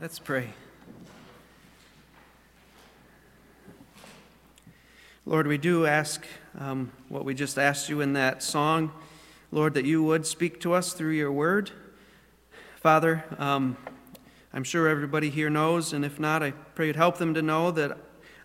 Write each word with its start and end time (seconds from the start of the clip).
Let's 0.00 0.18
pray. 0.18 0.48
Lord, 5.26 5.46
we 5.46 5.58
do 5.58 5.84
ask 5.84 6.26
um, 6.58 6.90
what 7.10 7.26
we 7.26 7.34
just 7.34 7.58
asked 7.58 7.90
you 7.90 8.00
in 8.00 8.14
that 8.14 8.42
song, 8.42 8.92
Lord, 9.52 9.74
that 9.74 9.84
you 9.84 10.02
would 10.02 10.24
speak 10.24 10.58
to 10.60 10.72
us 10.72 10.94
through 10.94 11.10
your 11.10 11.30
word. 11.30 11.70
Father, 12.76 13.26
um, 13.36 13.76
I'm 14.54 14.64
sure 14.64 14.88
everybody 14.88 15.28
here 15.28 15.50
knows, 15.50 15.92
and 15.92 16.02
if 16.02 16.18
not, 16.18 16.42
I 16.42 16.52
pray 16.52 16.86
you'd 16.86 16.96
help 16.96 17.18
them 17.18 17.34
to 17.34 17.42
know 17.42 17.70
that 17.70 17.98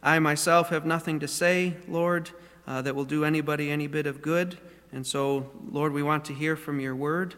I 0.03 0.19
myself 0.19 0.71
have 0.71 0.85
nothing 0.85 1.21
to 1.21 1.27
say, 1.29 1.77
Lord, 1.87 2.31
uh, 2.67 2.81
that 2.81 2.95
will 2.95 3.05
do 3.05 3.23
anybody 3.23 3.71
any 3.71 3.87
bit 3.87 4.07
of 4.07 4.21
good. 4.21 4.57
And 4.91 5.07
so, 5.07 5.49
Lord, 5.71 5.93
we 5.93 6.03
want 6.03 6.25
to 6.25 6.33
hear 6.33 6.57
from 6.57 6.81
your 6.81 6.97
word. 6.97 7.35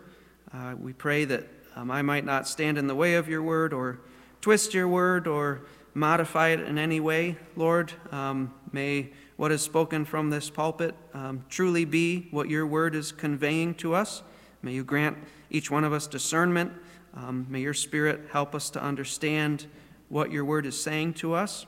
Uh, 0.52 0.73
we 0.75 0.91
pray 0.91 1.23
that 1.25 1.47
um, 1.78 1.91
I 1.91 2.02
might 2.02 2.25
not 2.25 2.48
stand 2.48 2.80
in 2.80 2.88
the 2.88 2.96
way 2.96 3.14
of 3.14 3.30
your 3.30 3.44
word 3.44 3.71
or 3.71 4.00
twist 4.41 4.73
your 4.73 4.88
word 4.88 5.27
or 5.27 5.62
modify 5.94 6.48
it 6.48 6.62
in 6.62 6.80
any 6.80 6.99
way, 6.99 7.38
Lord. 7.55 7.94
Um, 8.12 8.52
may 8.72 9.12
what 9.35 9.52
is 9.52 9.62
spoken 9.62 10.04
from 10.04 10.32
this 10.32 10.49
pulpit 10.49 10.95
um, 11.13 11.45
truly 11.49 11.85
be 11.85 12.30
what 12.32 12.49
your 12.49 12.66
word 12.66 12.95
is 12.95 13.12
conveying 13.12 13.76
to 13.76 13.94
us. 13.94 14.23
May 14.63 14.73
you 14.73 14.84
grant 14.84 15.20
each 15.52 15.70
one 15.70 15.84
of 15.84 15.94
us 15.94 16.08
discernment. 16.08 16.71
Um, 17.13 17.45
may 17.48 17.62
your 17.62 17.76
spirit 17.76 18.21
help 18.32 18.55
us 18.55 18.71
to 18.71 18.82
understand 18.82 19.68
what 20.09 20.32
your 20.32 20.46
word 20.46 20.66
is 20.66 20.82
saying 20.82 21.13
to 21.16 21.35
us. 21.35 21.68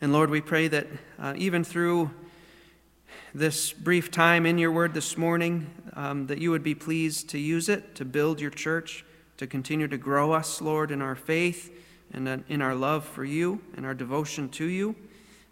And 0.00 0.12
Lord, 0.12 0.30
we 0.30 0.40
pray 0.40 0.68
that 0.68 0.86
uh, 1.18 1.34
even 1.36 1.64
through 1.64 2.12
this 3.34 3.72
brief 3.72 4.10
time 4.10 4.46
in 4.46 4.58
your 4.58 4.72
word 4.72 4.94
this 4.94 5.18
morning, 5.18 5.70
um, 5.94 6.26
that 6.26 6.38
you 6.38 6.50
would 6.50 6.62
be 6.62 6.74
pleased 6.74 7.28
to 7.30 7.38
use 7.38 7.68
it 7.68 7.94
to 7.96 8.04
build 8.04 8.40
your 8.40 8.50
church, 8.50 9.04
to 9.36 9.46
continue 9.46 9.88
to 9.88 9.98
grow 9.98 10.32
us, 10.32 10.60
Lord, 10.60 10.90
in 10.90 11.02
our 11.02 11.14
faith 11.14 11.70
and 12.12 12.44
in 12.48 12.62
our 12.62 12.74
love 12.74 13.04
for 13.04 13.24
you 13.24 13.60
and 13.76 13.84
our 13.84 13.94
devotion 13.94 14.48
to 14.50 14.64
you. 14.64 14.94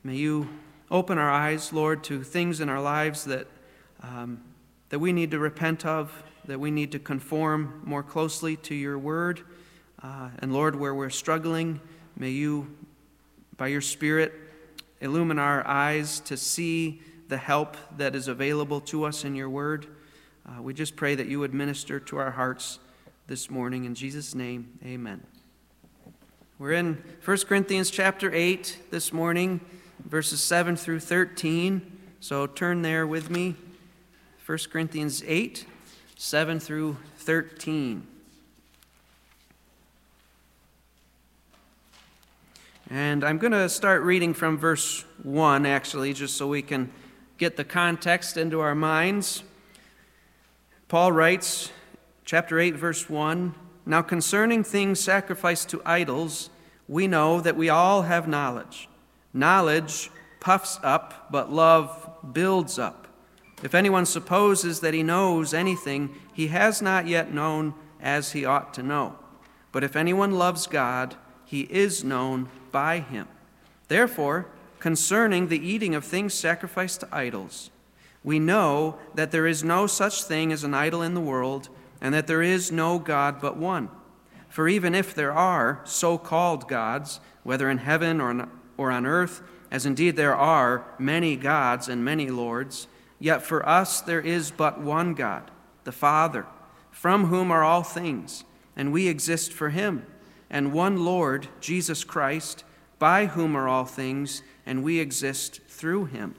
May 0.03 0.17
you 0.17 0.49
open 0.91 1.19
our 1.19 1.31
eyes, 1.31 1.73
Lord, 1.73 2.05
to 2.05 2.23
things 2.23 2.61
in 2.61 2.69
our 2.69 2.81
lives 2.81 3.25
that, 3.25 3.47
um, 4.03 4.43
that 4.91 4.99
we 4.99 5.13
need 5.13 5.31
to 5.33 5.39
repent 5.39 5.85
of, 5.85 6.23
that 6.47 6.61
we 6.61 6.71
need 6.71 6.93
to 6.93 6.99
conform 6.99 7.83
more 7.85 8.03
closely 8.03 8.57
to 8.57 8.75
your 8.75 8.99
word. 8.99 9.41
Uh, 10.03 10.29
and 10.39 10.53
Lord, 10.53 10.77
where 10.77 10.95
we're 10.95 11.11
struggling, 11.11 11.81
may 12.17 12.31
you, 12.31 12.75
by 13.57 13.69
your 13.69 13.81
Spirit, 13.81 14.33
illumine 15.01 15.39
our 15.39 15.67
eyes 15.67 16.21
to 16.21 16.37
see 16.37 17.03
the 17.29 17.37
help 17.37 17.77
that 17.97 18.15
is 18.15 18.29
available 18.29 18.81
to 18.81 19.05
us 19.05 19.25
in 19.25 19.35
your 19.35 19.49
word. 19.49 19.87
Uh, 20.47 20.61
we 20.61 20.75
just 20.75 20.97
pray 20.97 21.15
that 21.15 21.27
you 21.27 21.41
would 21.41 21.55
minister 21.55 21.99
to 21.99 22.19
our 22.19 22.33
hearts 22.33 22.79
this 23.27 23.51
morning. 23.51 23.85
In 23.85 23.95
Jesus' 23.95 24.35
name, 24.35 24.79
amen. 24.85 25.23
We're 26.59 26.73
in 26.73 27.03
1 27.25 27.39
Corinthians 27.49 27.91
chapter 27.91 28.33
8 28.33 28.83
this 28.91 29.13
morning, 29.13 29.61
verses 30.05 30.41
7 30.41 30.77
through 30.77 31.01
13. 31.01 31.99
So 32.21 32.47
turn 32.47 32.83
there 32.83 33.07
with 33.07 33.31
me. 33.31 33.57
1 34.47 34.59
Corinthians 34.71 35.23
8, 35.27 35.67
7 36.17 36.61
through 36.61 36.99
13. 37.17 38.07
And 42.91 43.25
I'm 43.25 43.39
going 43.39 43.53
to 43.53 43.69
start 43.71 44.03
reading 44.03 44.35
from 44.35 44.59
verse 44.59 45.05
1, 45.23 45.65
actually, 45.65 46.13
just 46.13 46.37
so 46.37 46.47
we 46.47 46.61
can 46.61 46.93
get 47.39 47.57
the 47.57 47.65
context 47.65 48.37
into 48.37 48.61
our 48.61 48.75
minds. 48.75 49.43
Paul 50.89 51.13
writes, 51.13 51.71
chapter 52.25 52.59
8, 52.59 52.77
verse 52.77 53.09
1 53.09 53.55
Now 53.87 54.03
concerning 54.03 54.63
things 54.63 55.01
sacrificed 55.01 55.69
to 55.71 55.83
idols, 55.85 56.51
we 56.89 57.07
know 57.07 57.41
that 57.41 57.57
we 57.57 57.69
all 57.69 58.03
have 58.03 58.29
knowledge. 58.29 58.89
Knowledge 59.33 60.11
puffs 60.41 60.79
up, 60.83 61.31
but 61.31 61.51
love 61.53 62.11
builds 62.33 62.79
up. 62.79 63.09
If 63.63 63.75
anyone 63.75 64.07
supposes 64.07 64.81
that 64.81 64.95
he 64.95 65.03
knows 65.03 65.55
anything, 65.55 66.15
he 66.33 66.49
has 66.49 66.83
not 66.83 67.07
yet 67.07 67.33
known 67.33 67.75
as 68.01 68.33
he 68.33 68.45
ought 68.45 68.75
to 68.75 68.83
know. 68.83 69.19
But 69.73 69.83
if 69.83 69.97
anyone 69.97 70.33
loves 70.33 70.67
God, 70.67 71.17
he 71.45 71.63
is 71.63 72.05
known 72.05 72.49
by 72.71 73.01
him. 73.01 73.27
Therefore, 73.89 74.47
concerning 74.85 75.49
the 75.49 75.67
eating 75.67 75.95
of 75.95 76.05
things 76.05 76.35
sacrificed 76.35 77.01
to 77.01 77.09
idols. 77.11 77.71
We 78.23 78.39
know 78.39 78.99
that 79.15 79.31
there 79.31 79.47
is 79.47 79.65
no 79.65 79.87
such 79.87 80.25
thing 80.25 80.53
as 80.53 80.63
an 80.63 80.75
idol 80.75 81.01
in 81.01 81.15
the 81.15 81.23
world, 81.23 81.71
and 82.03 82.13
that 82.13 82.27
there 82.27 82.43
is 82.43 82.71
no 82.71 82.99
God 82.99 83.41
but 83.41 83.57
one. 83.57 83.89
For 84.51 84.69
even 84.69 84.95
if 84.95 85.15
there 85.15 85.33
are 85.33 85.81
so 85.85 86.19
called 86.19 86.69
gods, 86.69 87.19
whether 87.45 87.71
in 87.71 87.79
heaven 87.79 88.21
or 88.21 88.91
on, 88.91 89.07
earth, 89.07 89.41
as 89.71 89.87
indeed 89.87 90.17
there 90.17 90.37
are 90.37 90.85
many 90.99 91.35
gods 91.35 91.89
and 91.89 92.05
many 92.05 92.29
lords, 92.29 92.87
yet 93.19 93.41
for 93.41 93.67
us 93.67 94.03
there 94.03 94.21
is 94.21 94.51
but 94.51 94.83
one 94.83 95.15
God, 95.15 95.51
the 95.85 95.93
Father, 95.93 96.45
from 96.91 97.29
whom 97.29 97.51
are 97.51 97.65
all 97.65 97.85
things, 97.85 98.45
and 98.77 98.93
we 98.93 99.09
exist 99.09 99.51
for 99.51 99.71
him, 99.71 100.05
and 100.51 100.75
one 100.75 101.07
Lord, 101.07 101.49
Jesus 101.59 102.05
Christ, 102.05 102.65
by 102.99 103.27
whom 103.27 103.57
are 103.57 103.67
all 103.67 103.87
things 103.87 104.43
and 104.67 104.83
we 104.83 104.99
exist 104.99 105.61
through 105.69 106.07
him. 106.07 106.35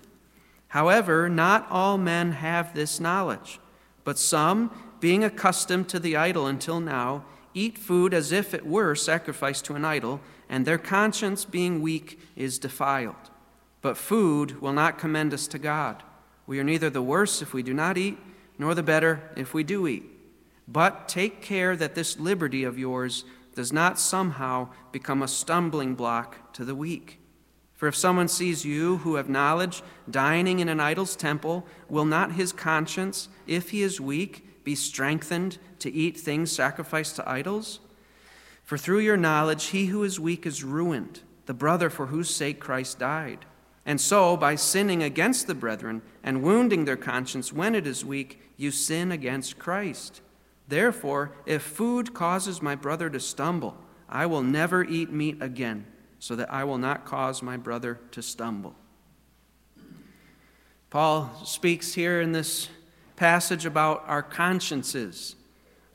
However, 0.69 1.29
not 1.29 1.67
all 1.69 1.97
men 1.97 2.33
have 2.33 2.73
this 2.73 2.99
knowledge, 2.99 3.59
but 4.03 4.17
some, 4.17 4.71
being 4.99 5.23
accustomed 5.23 5.87
to 5.89 5.99
the 5.99 6.15
idol 6.15 6.47
until 6.47 6.79
now, 6.79 7.25
eat 7.53 7.77
food 7.77 8.13
as 8.13 8.31
if 8.31 8.53
it 8.53 8.65
were 8.65 8.95
sacrificed 8.95 9.65
to 9.65 9.75
an 9.75 9.85
idol, 9.85 10.19
and 10.49 10.65
their 10.65 10.77
conscience, 10.77 11.45
being 11.45 11.81
weak, 11.81 12.19
is 12.35 12.59
defiled. 12.59 13.15
But 13.81 13.97
food 13.97 14.61
will 14.61 14.73
not 14.73 14.97
commend 14.97 15.33
us 15.33 15.47
to 15.47 15.59
God. 15.59 16.03
We 16.47 16.59
are 16.59 16.63
neither 16.63 16.89
the 16.89 17.01
worse 17.01 17.41
if 17.41 17.53
we 17.53 17.63
do 17.63 17.73
not 17.73 17.97
eat, 17.97 18.17
nor 18.57 18.75
the 18.75 18.83
better 18.83 19.31
if 19.35 19.53
we 19.53 19.63
do 19.63 19.87
eat. 19.87 20.03
But 20.67 21.07
take 21.07 21.41
care 21.41 21.75
that 21.75 21.95
this 21.95 22.19
liberty 22.19 22.63
of 22.63 22.79
yours 22.79 23.25
does 23.53 23.71
not 23.71 23.99
somehow 23.99 24.69
become 24.91 25.21
a 25.21 25.27
stumbling 25.27 25.95
block 25.95 26.53
to 26.53 26.65
the 26.65 26.75
weak. 26.75 27.19
For 27.75 27.87
if 27.87 27.95
someone 27.95 28.29
sees 28.29 28.65
you 28.65 28.97
who 28.97 29.15
have 29.15 29.29
knowledge 29.29 29.83
dining 30.09 30.59
in 30.59 30.69
an 30.69 30.79
idol's 30.79 31.15
temple, 31.15 31.65
will 31.89 32.05
not 32.05 32.33
his 32.33 32.53
conscience, 32.53 33.27
if 33.47 33.71
he 33.71 33.81
is 33.81 33.99
weak, 33.99 34.63
be 34.63 34.75
strengthened 34.75 35.57
to 35.79 35.91
eat 35.91 36.17
things 36.17 36.51
sacrificed 36.51 37.17
to 37.17 37.29
idols? 37.29 37.81
For 38.63 38.77
through 38.77 38.99
your 38.99 39.17
knowledge, 39.17 39.65
he 39.65 39.87
who 39.87 40.03
is 40.03 40.19
weak 40.19 40.45
is 40.45 40.63
ruined, 40.63 41.21
the 41.45 41.53
brother 41.53 41.89
for 41.89 42.07
whose 42.07 42.33
sake 42.33 42.59
Christ 42.59 42.97
died. 42.97 43.45
And 43.85 44.01
so, 44.01 44.35
by 44.35 44.55
sinning 44.55 45.03
against 45.03 45.45
the 45.45 45.53
brethren 45.53 46.01
and 46.23 46.41
wounding 46.41 46.85
their 46.85 46.97
conscience 46.97 47.53
when 47.53 47.75
it 47.75 47.85
is 47.85 48.03
weak, 48.03 48.41
you 48.57 48.71
sin 48.71 49.11
against 49.11 49.59
Christ. 49.59 50.21
Therefore, 50.67 51.33
if 51.45 51.61
food 51.61 52.13
causes 52.13 52.61
my 52.61 52.73
brother 52.73 53.09
to 53.11 53.19
stumble, 53.19 53.77
I 54.09 54.25
will 54.25 54.41
never 54.41 54.83
eat 54.83 55.11
meat 55.11 55.37
again 55.41 55.85
so 56.25 56.35
that 56.35 56.51
I 56.51 56.63
will 56.63 56.79
not 56.79 57.05
cause 57.05 57.43
my 57.43 57.55
brother 57.55 57.99
to 58.09 58.23
stumble. 58.23 58.73
Paul 60.89 61.29
speaks 61.45 61.93
here 61.93 62.19
in 62.19 62.31
this 62.31 62.67
passage 63.15 63.63
about 63.63 64.03
our 64.07 64.23
consciences. 64.23 65.35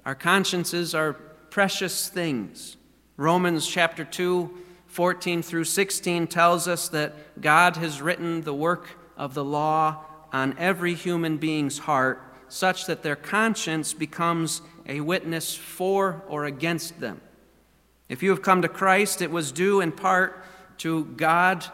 Our 0.06 0.14
consciences 0.14 0.94
are 0.94 1.14
precious 1.14 2.08
things. 2.08 2.76
Romans 3.16 3.66
chapter 3.66 4.04
2, 4.04 4.56
14 4.86 5.42
through 5.42 5.64
16 5.64 6.28
tells 6.28 6.68
us 6.68 6.88
that 6.90 7.40
God 7.40 7.74
has 7.78 8.00
written 8.00 8.42
the 8.42 8.54
work 8.54 8.90
of 9.16 9.34
the 9.34 9.44
law 9.44 10.04
on 10.32 10.56
every 10.58 10.94
human 10.94 11.38
being's 11.38 11.80
heart 11.80 12.22
such 12.46 12.86
that 12.86 13.02
their 13.02 13.16
conscience 13.16 13.92
becomes 13.92 14.62
a 14.86 15.00
witness 15.00 15.56
for 15.56 16.22
or 16.28 16.44
against 16.44 17.00
them. 17.00 17.20
If 18.10 18.24
you 18.24 18.30
have 18.30 18.42
come 18.42 18.60
to 18.62 18.68
Christ, 18.68 19.22
it 19.22 19.30
was 19.30 19.52
due 19.52 19.80
in 19.80 19.92
part 19.92 20.44
to 20.78 21.04
God 21.04 21.64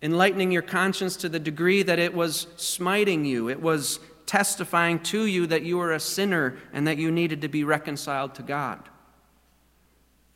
enlightening 0.00 0.52
your 0.52 0.62
conscience 0.62 1.16
to 1.16 1.28
the 1.28 1.40
degree 1.40 1.82
that 1.82 1.98
it 1.98 2.14
was 2.14 2.46
smiting 2.56 3.24
you. 3.24 3.48
It 3.48 3.60
was 3.60 3.98
testifying 4.26 5.00
to 5.00 5.26
you 5.26 5.46
that 5.48 5.62
you 5.62 5.78
were 5.78 5.92
a 5.92 5.98
sinner 5.98 6.56
and 6.72 6.86
that 6.86 6.98
you 6.98 7.10
needed 7.10 7.40
to 7.42 7.48
be 7.48 7.64
reconciled 7.64 8.34
to 8.36 8.42
God. 8.42 8.88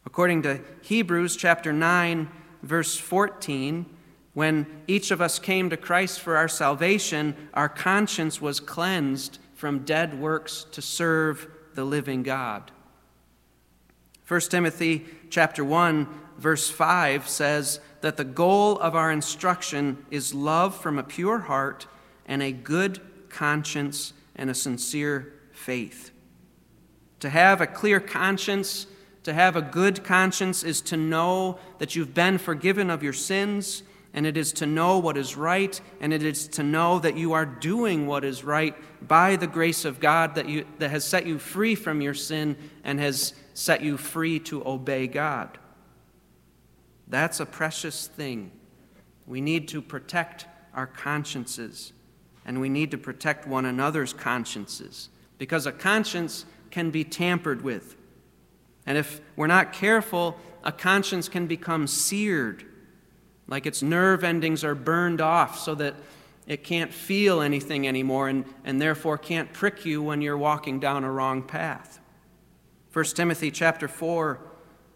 According 0.05 0.43
to 0.43 0.61
Hebrews 0.83 1.37
chapter 1.37 1.73
9, 1.73 2.29
verse 2.63 2.97
14, 2.97 3.87
when 4.35 4.67
each 4.89 5.11
of 5.11 5.21
us 5.21 5.39
came 5.39 5.71
to 5.71 5.77
Christ 5.77 6.21
for 6.21 6.37
our 6.37 6.49
salvation, 6.49 7.37
our 7.55 7.69
conscience 7.69 8.41
was 8.41 8.59
cleansed 8.59 9.39
from 9.55 9.85
dead 9.85 10.19
works 10.19 10.67
to 10.73 10.83
serve 10.83 11.47
the 11.75 11.85
living 11.85 12.25
God. 12.25 12.73
1 14.29 14.41
Timothy 14.43 15.07
chapter 15.31 15.65
1 15.65 16.07
verse 16.37 16.69
5 16.69 17.27
says 17.27 17.81
that 18.03 18.19
the 18.19 18.25
goal 18.25 18.79
of 18.79 18.95
our 18.95 19.11
instruction 19.11 20.05
is 20.11 20.35
love 20.35 20.77
from 20.77 20.99
a 20.99 21.03
pure 21.03 21.39
heart 21.39 21.87
and 22.27 22.43
a 22.43 22.53
good 22.53 23.01
conscience 23.31 24.13
and 24.37 24.51
a 24.51 24.55
sincere 24.55 25.33
faith. 25.51 26.11
To 27.21 27.31
have 27.31 27.63
a 27.63 27.67
clear 27.67 28.01
conscience, 28.01 28.87
To 29.25 29.35
have 29.35 29.57
a 29.57 29.63
good 29.63 30.05
conscience 30.05 30.63
is 30.63 30.81
to 30.83 30.97
know 30.97 31.59
that 31.79 31.95
you've 31.95 32.15
been 32.15 32.39
forgiven 32.39 32.89
of 32.89 33.03
your 33.03 33.13
sins, 33.13 33.83
and 34.15 34.25
it 34.25 34.39
is 34.39 34.53
to 34.55 34.67
know 34.67 34.99
what 34.99 35.19
is 35.19 35.37
right, 35.37 35.79
and 36.01 36.15
it 36.15 36.23
is 36.23 36.49
to 36.49 36.63
know 36.63 36.99
that 37.01 37.17
you 37.17 37.35
are 37.35 37.45
doing 37.45 38.07
what 38.07 38.25
is 38.25 38.43
right 38.43 38.75
by 39.07 39.37
the 39.37 39.47
grace 39.47 39.85
of 39.85 40.01
God 40.01 40.35
that, 40.37 40.49
you, 40.49 40.65
that 40.79 40.91
has 40.91 41.05
set 41.05 41.27
you 41.27 41.39
free 41.39 41.75
from 41.75 42.01
your 42.01 42.15
sin 42.15 42.57
and 42.85 42.99
has 43.01 43.35
set 43.59 43.83
you 43.83 43.97
free 43.97 44.39
to 44.39 44.65
obey 44.65 45.09
God. 45.09 45.59
That's 47.09 47.41
a 47.41 47.45
precious 47.45 48.07
thing. 48.07 48.53
We 49.27 49.41
need 49.41 49.67
to 49.69 49.83
protect 49.83 50.47
our 50.75 50.87
consciences, 50.87 51.93
and 52.47 52.61
we 52.61 52.69
need 52.69 52.93
to 52.93 52.99
protect 52.99 53.49
one 53.49 53.65
another's 53.65 54.13
consciences, 54.13 55.09
because 55.39 55.67
a 55.67 55.73
conscience 55.73 56.45
can 56.71 56.93
be 56.93 57.03
tampered 57.03 57.63
with. 57.63 57.97
And 58.87 58.97
if 58.97 59.21
we're 59.35 59.49
not 59.49 59.73
careful, 59.73 60.39
a 60.63 60.71
conscience 60.71 61.29
can 61.29 61.49
become 61.49 61.89
seared, 61.89 62.65
like 63.49 63.67
its 63.67 63.83
nerve 63.83 64.23
endings 64.23 64.63
are 64.63 64.77
burned 64.77 65.21
off 65.21 65.59
so 65.59 65.75
that 65.75 65.97
it 66.47 66.63
can't 66.63 66.95
feel 66.95 67.41
anything 67.41 67.89
anymore 67.89 68.29
and, 68.29 68.45
and 68.65 68.81
therefore 68.81 69.19
can't 69.19 69.53
prick 69.53 69.85
you 69.85 70.01
when 70.01 70.23
you're 70.23 70.39
walking 70.39 70.79
down 70.79 71.03
a 71.03 71.11
wrong 71.11 71.43
path. 71.43 71.99
1 72.93 73.05
Timothy 73.07 73.51
chapter 73.51 73.89
4 73.89 74.41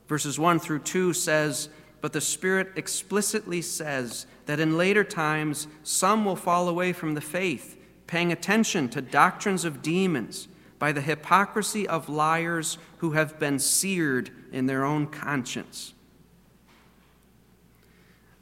verses 0.08 0.38
1 0.38 0.58
through 0.58 0.80
2 0.80 1.12
says, 1.12 1.68
"But 2.00 2.12
the 2.12 2.20
Spirit 2.20 2.72
explicitly 2.76 3.62
says 3.62 4.26
that 4.46 4.60
in 4.60 4.76
later 4.76 5.04
times 5.04 5.68
some 5.82 6.24
will 6.24 6.36
fall 6.36 6.68
away 6.68 6.92
from 6.92 7.14
the 7.14 7.20
faith, 7.20 7.78
paying 8.06 8.32
attention 8.32 8.88
to 8.90 9.00
doctrines 9.00 9.64
of 9.64 9.82
demons." 9.82 10.48
by 10.82 10.90
the 10.90 11.00
hypocrisy 11.00 11.86
of 11.86 12.08
liars 12.08 12.76
who 12.98 13.12
have 13.12 13.38
been 13.38 13.56
seared 13.56 14.32
in 14.50 14.66
their 14.66 14.84
own 14.84 15.06
conscience. 15.06 15.94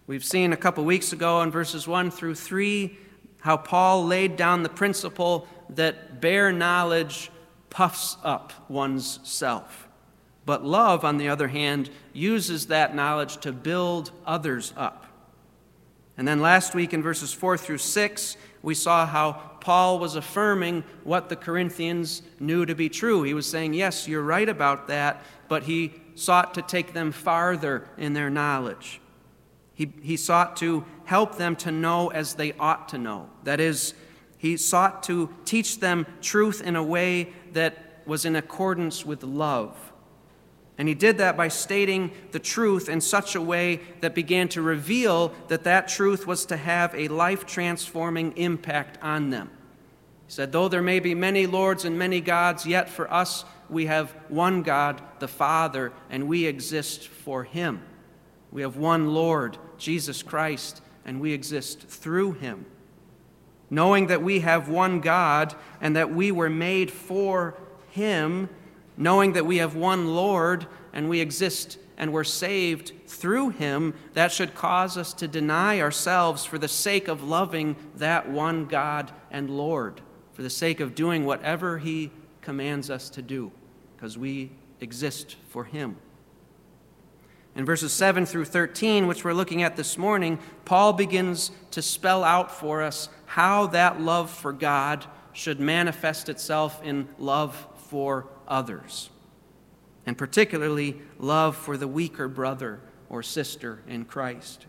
We've 0.06 0.24
seen 0.24 0.50
a 0.50 0.56
couple 0.56 0.82
weeks 0.86 1.12
ago 1.12 1.42
in 1.42 1.50
verses 1.50 1.86
1 1.86 2.10
through 2.10 2.36
3 2.36 2.96
how 3.40 3.58
Paul 3.58 4.06
laid 4.06 4.36
down 4.36 4.62
the 4.62 4.70
principle 4.70 5.46
that 5.68 6.22
bare 6.22 6.50
knowledge 6.50 7.30
puffs 7.70 8.16
up 8.22 8.52
one's 8.68 9.20
self. 9.22 9.88
But 10.44 10.64
love, 10.64 11.04
on 11.04 11.16
the 11.16 11.28
other 11.28 11.48
hand, 11.48 11.90
uses 12.12 12.66
that 12.66 12.94
knowledge 12.94 13.38
to 13.38 13.52
build 13.52 14.10
others 14.26 14.72
up. 14.76 15.06
And 16.16 16.26
then 16.26 16.40
last 16.40 16.74
week 16.74 16.92
in 16.92 17.02
verses 17.02 17.32
4 17.32 17.56
through 17.56 17.78
6, 17.78 18.36
we 18.62 18.74
saw 18.74 19.06
how 19.06 19.32
Paul 19.60 19.98
was 19.98 20.16
affirming 20.16 20.84
what 21.04 21.28
the 21.28 21.36
Corinthians 21.36 22.22
knew 22.38 22.66
to 22.66 22.74
be 22.74 22.88
true. 22.88 23.22
He 23.22 23.34
was 23.34 23.46
saying, 23.46 23.74
Yes, 23.74 24.08
you're 24.08 24.22
right 24.22 24.48
about 24.48 24.88
that, 24.88 25.22
but 25.48 25.62
he 25.62 25.94
sought 26.14 26.54
to 26.54 26.62
take 26.62 26.92
them 26.92 27.12
farther 27.12 27.88
in 27.96 28.12
their 28.12 28.28
knowledge. 28.28 29.00
He, 29.74 29.92
he 30.02 30.16
sought 30.16 30.56
to 30.58 30.84
help 31.04 31.36
them 31.36 31.56
to 31.56 31.72
know 31.72 32.08
as 32.08 32.34
they 32.34 32.52
ought 32.54 32.90
to 32.90 32.98
know. 32.98 33.30
That 33.44 33.60
is, 33.60 33.94
he 34.36 34.56
sought 34.58 35.02
to 35.04 35.30
teach 35.46 35.80
them 35.80 36.06
truth 36.20 36.60
in 36.60 36.76
a 36.76 36.82
way 36.82 37.32
that 37.54 38.02
was 38.06 38.24
in 38.24 38.36
accordance 38.36 39.04
with 39.04 39.22
love. 39.22 39.76
And 40.80 40.88
he 40.88 40.94
did 40.94 41.18
that 41.18 41.36
by 41.36 41.48
stating 41.48 42.10
the 42.32 42.38
truth 42.38 42.88
in 42.88 43.02
such 43.02 43.34
a 43.34 43.42
way 43.42 43.80
that 44.00 44.14
began 44.14 44.48
to 44.48 44.62
reveal 44.62 45.34
that 45.48 45.64
that 45.64 45.88
truth 45.88 46.26
was 46.26 46.46
to 46.46 46.56
have 46.56 46.94
a 46.94 47.08
life 47.08 47.44
transforming 47.44 48.32
impact 48.38 48.98
on 49.02 49.28
them. 49.28 49.50
He 50.26 50.32
said, 50.32 50.52
Though 50.52 50.68
there 50.68 50.80
may 50.80 50.98
be 50.98 51.14
many 51.14 51.46
lords 51.46 51.84
and 51.84 51.98
many 51.98 52.22
gods, 52.22 52.64
yet 52.64 52.88
for 52.88 53.12
us 53.12 53.44
we 53.68 53.86
have 53.86 54.10
one 54.28 54.62
God, 54.62 55.02
the 55.18 55.28
Father, 55.28 55.92
and 56.08 56.26
we 56.26 56.46
exist 56.46 57.08
for 57.08 57.44
him. 57.44 57.82
We 58.50 58.62
have 58.62 58.76
one 58.76 59.12
Lord, 59.12 59.58
Jesus 59.76 60.22
Christ, 60.22 60.80
and 61.04 61.20
we 61.20 61.32
exist 61.32 61.80
through 61.88 62.32
him. 62.32 62.64
Knowing 63.70 64.08
that 64.08 64.22
we 64.22 64.40
have 64.40 64.68
one 64.68 65.00
God 65.00 65.54
and 65.80 65.94
that 65.96 66.12
we 66.12 66.32
were 66.32 66.50
made 66.50 66.90
for 66.90 67.54
him 67.90 68.48
knowing 69.00 69.32
that 69.32 69.46
we 69.46 69.56
have 69.56 69.74
one 69.74 70.14
Lord 70.14 70.66
and 70.92 71.08
we 71.08 71.20
exist 71.20 71.78
and 71.96 72.12
we're 72.12 72.22
saved 72.22 72.92
through 73.06 73.50
him, 73.50 73.94
that 74.12 74.30
should 74.30 74.54
cause 74.54 74.96
us 74.96 75.12
to 75.14 75.26
deny 75.26 75.80
ourselves 75.80 76.44
for 76.44 76.58
the 76.58 76.68
sake 76.68 77.08
of 77.08 77.22
loving 77.22 77.76
that 77.96 78.30
one 78.30 78.66
God 78.66 79.10
and 79.30 79.50
Lord, 79.50 80.00
for 80.32 80.42
the 80.42 80.50
sake 80.50 80.80
of 80.80 80.94
doing 80.94 81.26
whatever 81.26 81.78
he 81.78 82.10
commands 82.40 82.88
us 82.88 83.10
to 83.10 83.22
do, 83.22 83.52
because 83.96 84.16
we 84.16 84.52
exist 84.80 85.36
for 85.48 85.64
him. 85.64 85.96
In 87.54 87.66
verses 87.66 87.92
7 87.92 88.24
through 88.24 88.46
13, 88.46 89.06
which 89.06 89.24
we're 89.24 89.34
looking 89.34 89.62
at 89.62 89.76
this 89.76 89.98
morning, 89.98 90.38
Paul 90.64 90.94
begins 90.94 91.50
to 91.72 91.82
spell 91.82 92.24
out 92.24 92.50
for 92.50 92.80
us 92.80 93.08
how 93.30 93.64
that 93.68 94.00
love 94.00 94.28
for 94.28 94.52
God 94.52 95.06
should 95.32 95.60
manifest 95.60 96.28
itself 96.28 96.82
in 96.82 97.06
love 97.16 97.64
for 97.76 98.26
others, 98.48 99.08
and 100.04 100.18
particularly 100.18 101.00
love 101.16 101.54
for 101.54 101.76
the 101.76 101.86
weaker 101.86 102.26
brother 102.26 102.80
or 103.08 103.22
sister 103.22 103.82
in 103.86 104.04
Christ. 104.04 104.66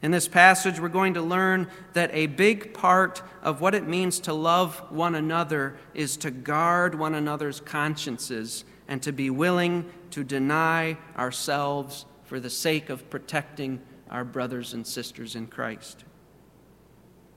In 0.00 0.10
this 0.10 0.26
passage, 0.26 0.80
we're 0.80 0.88
going 0.88 1.12
to 1.14 1.20
learn 1.20 1.68
that 1.92 2.08
a 2.14 2.28
big 2.28 2.72
part 2.72 3.20
of 3.42 3.60
what 3.60 3.74
it 3.74 3.86
means 3.86 4.20
to 4.20 4.32
love 4.32 4.78
one 4.90 5.14
another 5.14 5.76
is 5.92 6.16
to 6.16 6.30
guard 6.30 6.94
one 6.94 7.14
another's 7.14 7.60
consciences 7.60 8.64
and 8.88 9.02
to 9.02 9.12
be 9.12 9.28
willing 9.28 9.84
to 10.12 10.24
deny 10.24 10.96
ourselves 11.18 12.06
for 12.24 12.40
the 12.40 12.48
sake 12.48 12.88
of 12.88 13.10
protecting 13.10 13.82
our 14.10 14.24
brothers 14.24 14.72
and 14.72 14.86
sisters 14.86 15.36
in 15.36 15.46
Christ. 15.46 16.05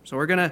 So, 0.09 0.17
we're 0.17 0.25
going 0.25 0.49
to 0.49 0.51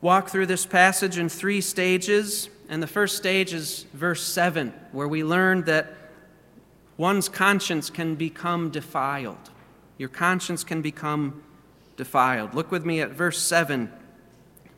walk 0.00 0.28
through 0.28 0.46
this 0.46 0.64
passage 0.64 1.18
in 1.18 1.28
three 1.28 1.60
stages. 1.60 2.48
And 2.68 2.80
the 2.80 2.86
first 2.86 3.16
stage 3.16 3.52
is 3.52 3.84
verse 3.92 4.22
7, 4.22 4.72
where 4.92 5.08
we 5.08 5.24
learn 5.24 5.62
that 5.62 5.92
one's 6.96 7.28
conscience 7.28 7.90
can 7.90 8.14
become 8.14 8.70
defiled. 8.70 9.50
Your 9.98 10.08
conscience 10.08 10.62
can 10.62 10.82
become 10.82 11.42
defiled. 11.96 12.54
Look 12.54 12.70
with 12.70 12.86
me 12.86 13.00
at 13.00 13.10
verse 13.10 13.40
7. 13.40 13.90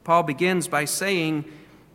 Paul 0.04 0.22
begins 0.22 0.68
by 0.68 0.86
saying, 0.86 1.44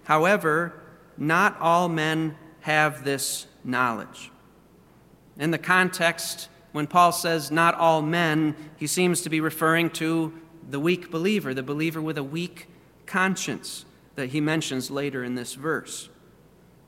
However, 0.03 0.83
not 1.17 1.59
all 1.59 1.89
men 1.89 2.37
have 2.59 3.03
this 3.03 3.47
knowledge. 3.63 4.29
In 5.39 5.49
the 5.49 5.57
context, 5.57 6.47
when 6.73 6.85
Paul 6.85 7.11
says 7.11 7.49
not 7.49 7.73
all 7.73 8.03
men, 8.03 8.55
he 8.77 8.85
seems 8.85 9.21
to 9.21 9.31
be 9.31 9.41
referring 9.41 9.89
to 9.91 10.31
the 10.69 10.79
weak 10.79 11.11
believer, 11.11 11.53
the 11.53 11.63
believer 11.63 12.01
with 12.01 12.17
a 12.17 12.23
weak 12.23 12.67
conscience 13.05 13.85
that 14.15 14.27
he 14.27 14.41
mentions 14.41 14.91
later 14.91 15.23
in 15.23 15.35
this 15.35 15.55
verse. 15.55 16.09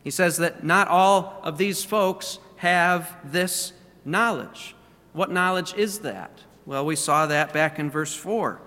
He 0.03 0.12
says 0.12 0.38
that 0.38 0.63
not 0.63 0.88
all 0.88 1.39
of 1.44 1.58
these 1.58 1.84
folks 1.84 2.39
have 2.58 3.17
this 3.24 3.74
knowledge. 4.03 4.75
What 5.13 5.32
knowledge 5.32 5.74
is 5.74 6.00
that? 6.00 6.44
Well, 6.65 6.86
we 6.86 6.96
saw 6.96 7.25
that 7.27 7.53
back 7.53 7.79
in 7.79 7.89
verse 7.89 8.13
4. 8.15 8.60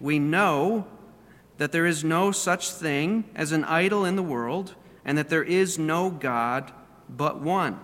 We 0.00 0.18
know 0.18 0.86
that 1.58 1.72
there 1.72 1.86
is 1.86 2.04
no 2.04 2.30
such 2.32 2.70
thing 2.70 3.24
as 3.34 3.52
an 3.52 3.64
idol 3.64 4.04
in 4.04 4.16
the 4.16 4.22
world, 4.22 4.74
and 5.04 5.18
that 5.18 5.28
there 5.28 5.42
is 5.42 5.78
no 5.78 6.10
God 6.10 6.72
but 7.08 7.40
one. 7.40 7.80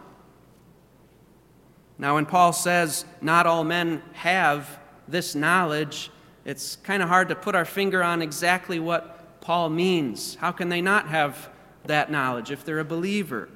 Now, 1.98 2.14
when 2.14 2.26
Paul 2.26 2.52
says 2.52 3.04
not 3.20 3.46
all 3.46 3.64
men 3.64 4.02
have 4.12 4.78
this 5.08 5.34
knowledge, 5.34 6.10
it's 6.44 6.76
kind 6.76 7.02
of 7.02 7.08
hard 7.08 7.28
to 7.28 7.34
put 7.34 7.54
our 7.54 7.64
finger 7.64 8.02
on 8.02 8.20
exactly 8.22 8.78
what 8.78 9.40
Paul 9.40 9.70
means. 9.70 10.36
How 10.36 10.52
can 10.52 10.68
they 10.68 10.80
not 10.80 11.08
have 11.08 11.48
that 11.84 12.10
knowledge 12.10 12.50
if 12.50 12.64
they're 12.64 12.78
a 12.78 12.84
believer? 12.84 13.48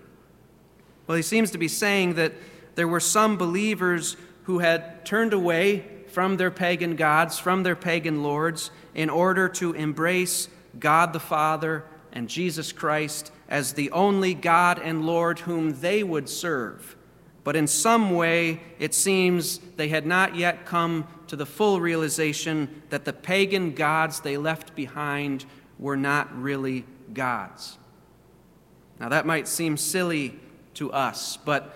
Well, 1.07 1.17
he 1.17 1.23
seems 1.23 1.51
to 1.53 1.59
be 1.59 1.69
saying 1.69 2.15
that 2.15 2.33
there 2.75 2.89
were 2.89 3.01
some 3.01 3.37
believers 3.37 4.17
who 4.45 4.61
had 4.61 5.05
turned 5.05 5.33
away 5.33 5.85
from 6.09 6.37
their 6.37 6.51
pagan 6.51 6.97
gods, 6.97 7.39
from 7.39 7.63
their 7.63 7.77
pagan 7.77 8.23
lords, 8.23 8.71
in 8.95 9.11
order 9.11 9.49
to 9.49 9.73
embrace 9.73 10.49
God 10.79 11.13
the 11.13 11.21
Father 11.21 11.85
and 12.13 12.29
Jesus 12.29 12.73
Christ 12.73 13.33
as 13.49 13.73
the 13.73 13.91
only 13.91 14.35
God 14.35 14.79
and 14.79 15.05
Lord 15.05 15.41
whom 15.41 15.81
they 15.81 16.03
would 16.03 16.29
serve. 16.29 16.97
But 17.45 17.57
in 17.57 17.67
some 17.67 18.15
way, 18.15 18.61
it 18.79 18.93
seems 18.93 19.59
they 19.77 19.89
had 19.89 20.07
not 20.07 20.37
yet 20.37 20.67
come 20.67 21.07
to 21.29 21.37
the 21.37 21.47
full 21.47 21.81
realization 21.81 22.83
that 22.91 23.05
the 23.05 23.13
pagan 23.13 23.75
gods 23.75 24.21
they 24.21 24.37
left 24.37 24.75
behind 24.75 25.45
were 25.79 25.97
not 25.97 26.35
really 26.41 26.85
gods. 27.13 27.79
Now, 29.01 29.09
that 29.09 29.27
might 29.27 29.47
seem 29.47 29.77
silly 29.77 30.35
to 30.75 30.93
us, 30.93 31.37
but 31.37 31.75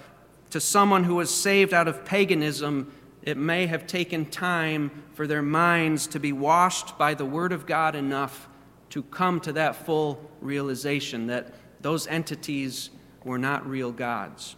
to 0.51 0.61
someone 0.61 1.05
who 1.05 1.15
was 1.15 1.33
saved 1.33 1.73
out 1.73 1.89
of 1.89 2.05
paganism, 2.05 2.93
it 3.23 3.37
may 3.37 3.67
have 3.67 3.87
taken 3.87 4.27
time 4.27 4.91
for 5.15 5.27
their 5.27 5.43
minds 5.43 6.07
to 6.09 6.21
be 6.21 6.33
washed 6.33 6.99
by 6.99 7.15
the 7.15 7.25
Word 7.25 7.53
of 7.53 7.67
God 7.67 7.95
enough 7.95 8.49
to 8.91 9.03
come 9.05 9.41
to 9.41 9.53
that 9.53 9.87
full 9.87 10.31
realization 10.41 11.29
that 11.29 11.55
those 11.81 12.07
entities 12.07 12.91
were 13.25 13.39
not 13.39 13.67
real 13.67 13.93
gods. 13.93 14.57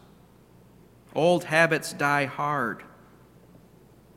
Old 1.15 1.45
habits 1.45 1.93
die 1.93 2.25
hard. 2.25 2.83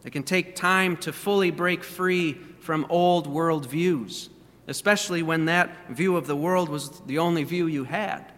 It 0.07 0.13
can 0.13 0.23
take 0.23 0.55
time 0.55 0.95
to 0.99 1.11
fully 1.11 1.51
break 1.51 1.83
free 1.83 2.37
from 2.61 2.85
old 2.87 3.27
world 3.27 3.65
views, 3.65 4.29
especially 4.65 5.21
when 5.21 5.43
that 5.45 5.89
view 5.89 6.15
of 6.15 6.27
the 6.27 6.35
world 6.35 6.69
was 6.69 7.01
the 7.07 7.17
only 7.17 7.43
view 7.43 7.67
you 7.67 7.83
had. 7.83 8.31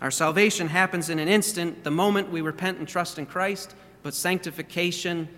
Our 0.00 0.10
salvation 0.10 0.68
happens 0.68 1.10
in 1.10 1.18
an 1.18 1.28
instant, 1.28 1.84
the 1.84 1.90
moment 1.90 2.32
we 2.32 2.40
repent 2.40 2.78
and 2.78 2.88
trust 2.88 3.18
in 3.18 3.26
Christ, 3.26 3.74
but 4.02 4.14
sanctification, 4.14 5.28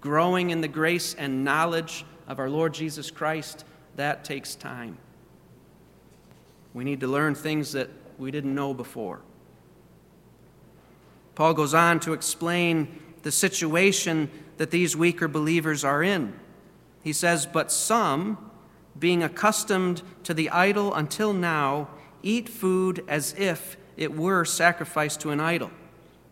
growing 0.00 0.50
in 0.50 0.60
the 0.60 0.68
grace 0.68 1.14
and 1.14 1.42
knowledge 1.42 2.04
of 2.28 2.38
our 2.38 2.48
Lord 2.48 2.74
Jesus 2.74 3.10
Christ, 3.10 3.64
that 3.96 4.22
takes 4.22 4.54
time. 4.54 4.98
We 6.74 6.84
need 6.84 7.00
to 7.00 7.08
learn 7.08 7.34
things 7.34 7.72
that 7.72 7.90
we 8.18 8.30
didn't 8.30 8.54
know 8.54 8.72
before. 8.72 9.20
Paul 11.34 11.54
goes 11.54 11.74
on 11.74 11.98
to 11.98 12.12
explain 12.12 13.00
the 13.24 13.32
situation 13.32 14.30
that 14.56 14.70
these 14.70 14.96
weaker 14.96 15.28
believers 15.28 15.84
are 15.84 16.02
in. 16.02 16.34
He 17.02 17.12
says, 17.12 17.46
But 17.46 17.70
some, 17.70 18.50
being 18.98 19.22
accustomed 19.22 20.02
to 20.24 20.34
the 20.34 20.50
idol 20.50 20.94
until 20.94 21.32
now, 21.32 21.88
eat 22.22 22.48
food 22.48 23.04
as 23.08 23.34
if 23.38 23.76
it 23.96 24.16
were 24.16 24.44
sacrificed 24.44 25.20
to 25.20 25.30
an 25.30 25.40
idol. 25.40 25.70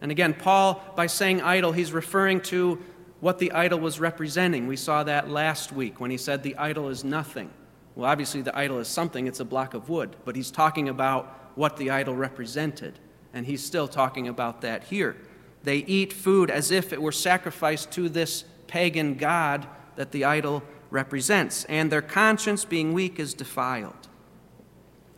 And 0.01 0.11
again, 0.11 0.35
Paul, 0.35 0.83
by 0.97 1.07
saying 1.07 1.43
idol, 1.43 1.73
he's 1.73 1.93
referring 1.93 2.41
to 2.43 2.83
what 3.21 3.39
the 3.39 3.53
idol 3.53 3.79
was 3.79 4.01
representing. 4.01 4.67
We 4.67 4.77
saw 4.77 5.05
that 5.05 5.31
last 5.31 5.71
week 5.71 6.01
when 6.01 6.11
he 6.11 6.17
said 6.17 6.43
the 6.43 6.57
idol 6.57 6.89
is 6.89 7.05
nothing. 7.05 7.51
Well, 7.95 8.11
obviously, 8.11 8.43
the 8.43 8.57
idol 8.57 8.79
is 8.79 8.89
something, 8.89 9.27
it's 9.27 9.39
a 9.41 9.45
block 9.45 9.75
of 9.75 9.89
wood, 9.89 10.17
but 10.25 10.35
he's 10.35 10.51
talking 10.51 10.89
about 10.89 11.53
what 11.55 11.77
the 11.77 11.91
idol 11.91 12.17
represented. 12.17 12.99
And 13.35 13.47
he's 13.47 13.65
still 13.65 13.87
talking 13.87 14.29
about 14.29 14.63
that 14.63 14.85
here. 14.85 15.17
They 15.65 15.79
eat 15.79 16.13
food 16.13 16.51
as 16.51 16.71
if 16.71 16.93
it 16.93 17.01
were 17.01 17.13
sacrificed 17.13 17.91
to 17.93 18.09
this 18.09 18.45
pagan 18.67 19.15
god 19.15 19.67
that 19.97 20.13
the 20.13 20.25
idol 20.25 20.63
represents, 20.91 21.65
and 21.65 21.91
their 21.91 22.03
conscience, 22.03 22.65
being 22.65 22.93
weak, 22.93 23.19
is 23.19 23.35
defiled. 23.35 24.09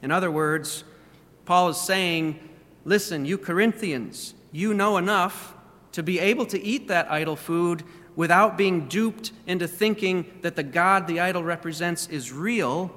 In 0.02 0.10
other 0.10 0.30
words, 0.30 0.84
Paul 1.44 1.70
is 1.70 1.76
saying, 1.80 2.38
Listen, 2.84 3.24
you 3.24 3.38
Corinthians, 3.38 4.34
you 4.52 4.74
know 4.74 4.98
enough 4.98 5.54
to 5.92 6.02
be 6.02 6.18
able 6.18 6.44
to 6.46 6.62
eat 6.62 6.88
that 6.88 7.10
idol 7.10 7.34
food 7.34 7.82
without 8.14 8.58
being 8.58 8.88
duped 8.88 9.32
into 9.46 9.66
thinking 9.66 10.26
that 10.42 10.54
the 10.56 10.62
God 10.62 11.06
the 11.06 11.20
idol 11.20 11.42
represents 11.42 12.06
is 12.08 12.32
real, 12.32 12.94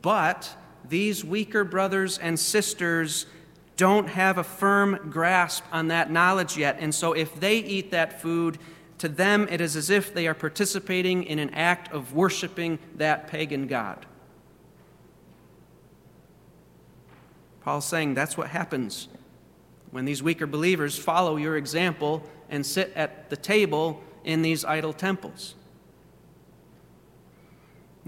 but 0.00 0.54
these 0.88 1.24
weaker 1.24 1.64
brothers 1.64 2.18
and 2.18 2.38
sisters 2.38 3.26
don't 3.78 4.08
have 4.08 4.36
a 4.36 4.44
firm 4.44 5.08
grasp 5.08 5.64
on 5.72 5.88
that 5.88 6.10
knowledge 6.10 6.58
yet. 6.58 6.76
And 6.80 6.94
so 6.94 7.12
if 7.12 7.38
they 7.38 7.58
eat 7.58 7.92
that 7.92 8.20
food, 8.20 8.58
to 8.98 9.08
them 9.08 9.46
it 9.50 9.60
is 9.60 9.76
as 9.76 9.88
if 9.88 10.12
they 10.12 10.26
are 10.26 10.34
participating 10.34 11.22
in 11.22 11.38
an 11.38 11.50
act 11.50 11.90
of 11.92 12.12
worshiping 12.12 12.80
that 12.96 13.28
pagan 13.28 13.68
God. 13.68 14.04
Paul's 17.62 17.86
saying 17.86 18.14
that's 18.14 18.36
what 18.36 18.48
happens 18.48 19.08
when 19.92 20.04
these 20.04 20.22
weaker 20.22 20.46
believers 20.46 20.98
follow 20.98 21.36
your 21.36 21.56
example 21.56 22.28
and 22.50 22.66
sit 22.66 22.92
at 22.96 23.30
the 23.30 23.36
table 23.36 24.02
in 24.24 24.42
these 24.42 24.64
idol 24.64 24.92
temples. 24.92 25.54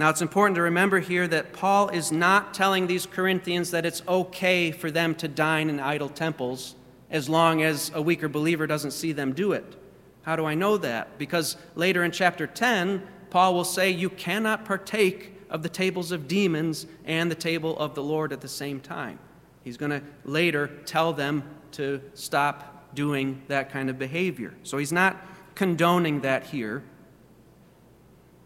Now, 0.00 0.09
it's 0.09 0.23
important 0.23 0.54
to 0.54 0.62
remember 0.62 0.99
here 0.99 1.28
that 1.28 1.52
Paul 1.52 1.90
is 1.90 2.11
not 2.11 2.54
telling 2.54 2.87
these 2.87 3.04
Corinthians 3.04 3.71
that 3.73 3.85
it's 3.85 4.02
okay 4.09 4.71
for 4.71 4.90
them 4.90 5.14
to 5.16 5.28
dine 5.28 5.69
in 5.69 5.78
idol 5.78 6.09
temples 6.09 6.75
as 7.11 7.28
long 7.28 7.62
as 7.62 7.90
a 7.95 8.00
weaker 8.00 8.26
believer 8.26 8.66
doesn't 8.66 8.92
see 8.92 9.12
them 9.12 9.35
do 9.35 9.52
it. 9.52 9.76
How 10.23 10.37
do 10.37 10.47
I 10.47 10.54
know 10.54 10.78
that? 10.78 11.19
Because 11.19 11.59
later 11.75 12.02
in 12.02 12.12
chapter 12.12 12.47
10, 12.47 13.07
Paul 13.28 13.52
will 13.52 13.62
say, 13.62 13.90
You 13.90 14.09
cannot 14.09 14.64
partake 14.64 15.35
of 15.50 15.62
the 15.62 15.69
tables 15.69 16.12
of 16.12 16.26
demons 16.26 16.87
and 17.04 17.30
the 17.30 17.35
table 17.35 17.78
of 17.78 17.95
the 17.95 18.02
Lord 18.02 18.33
at 18.33 18.40
the 18.40 18.49
same 18.49 18.80
time. 18.80 19.19
He's 19.64 19.76
going 19.76 19.90
to 19.90 20.02
later 20.25 20.69
tell 20.87 21.12
them 21.12 21.42
to 21.73 22.00
stop 22.14 22.95
doing 22.95 23.42
that 23.49 23.69
kind 23.69 23.90
of 23.90 23.99
behavior. 23.99 24.54
So 24.62 24.78
he's 24.78 24.92
not 24.92 25.19
condoning 25.54 26.23
that 26.23 26.47
here. 26.47 26.85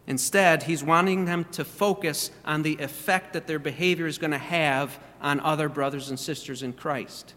Instead, 0.07 0.65
he's 0.65 0.85
wanting 0.85 1.25
them 1.25 1.45
to 1.53 1.65
focus 1.65 2.31
on 2.45 2.63
the 2.63 2.77
effect 2.77 3.33
that 3.33 3.47
their 3.47 3.59
behavior 3.59 4.07
is 4.07 4.19
going 4.19 4.31
to 4.31 4.39
have 4.39 4.99
on 5.21 5.41
other 5.41 5.69
brothers 5.69 6.11
and 6.11 6.21
sisters 6.21 6.63
in 6.63 6.73
Christ. 6.73 7.35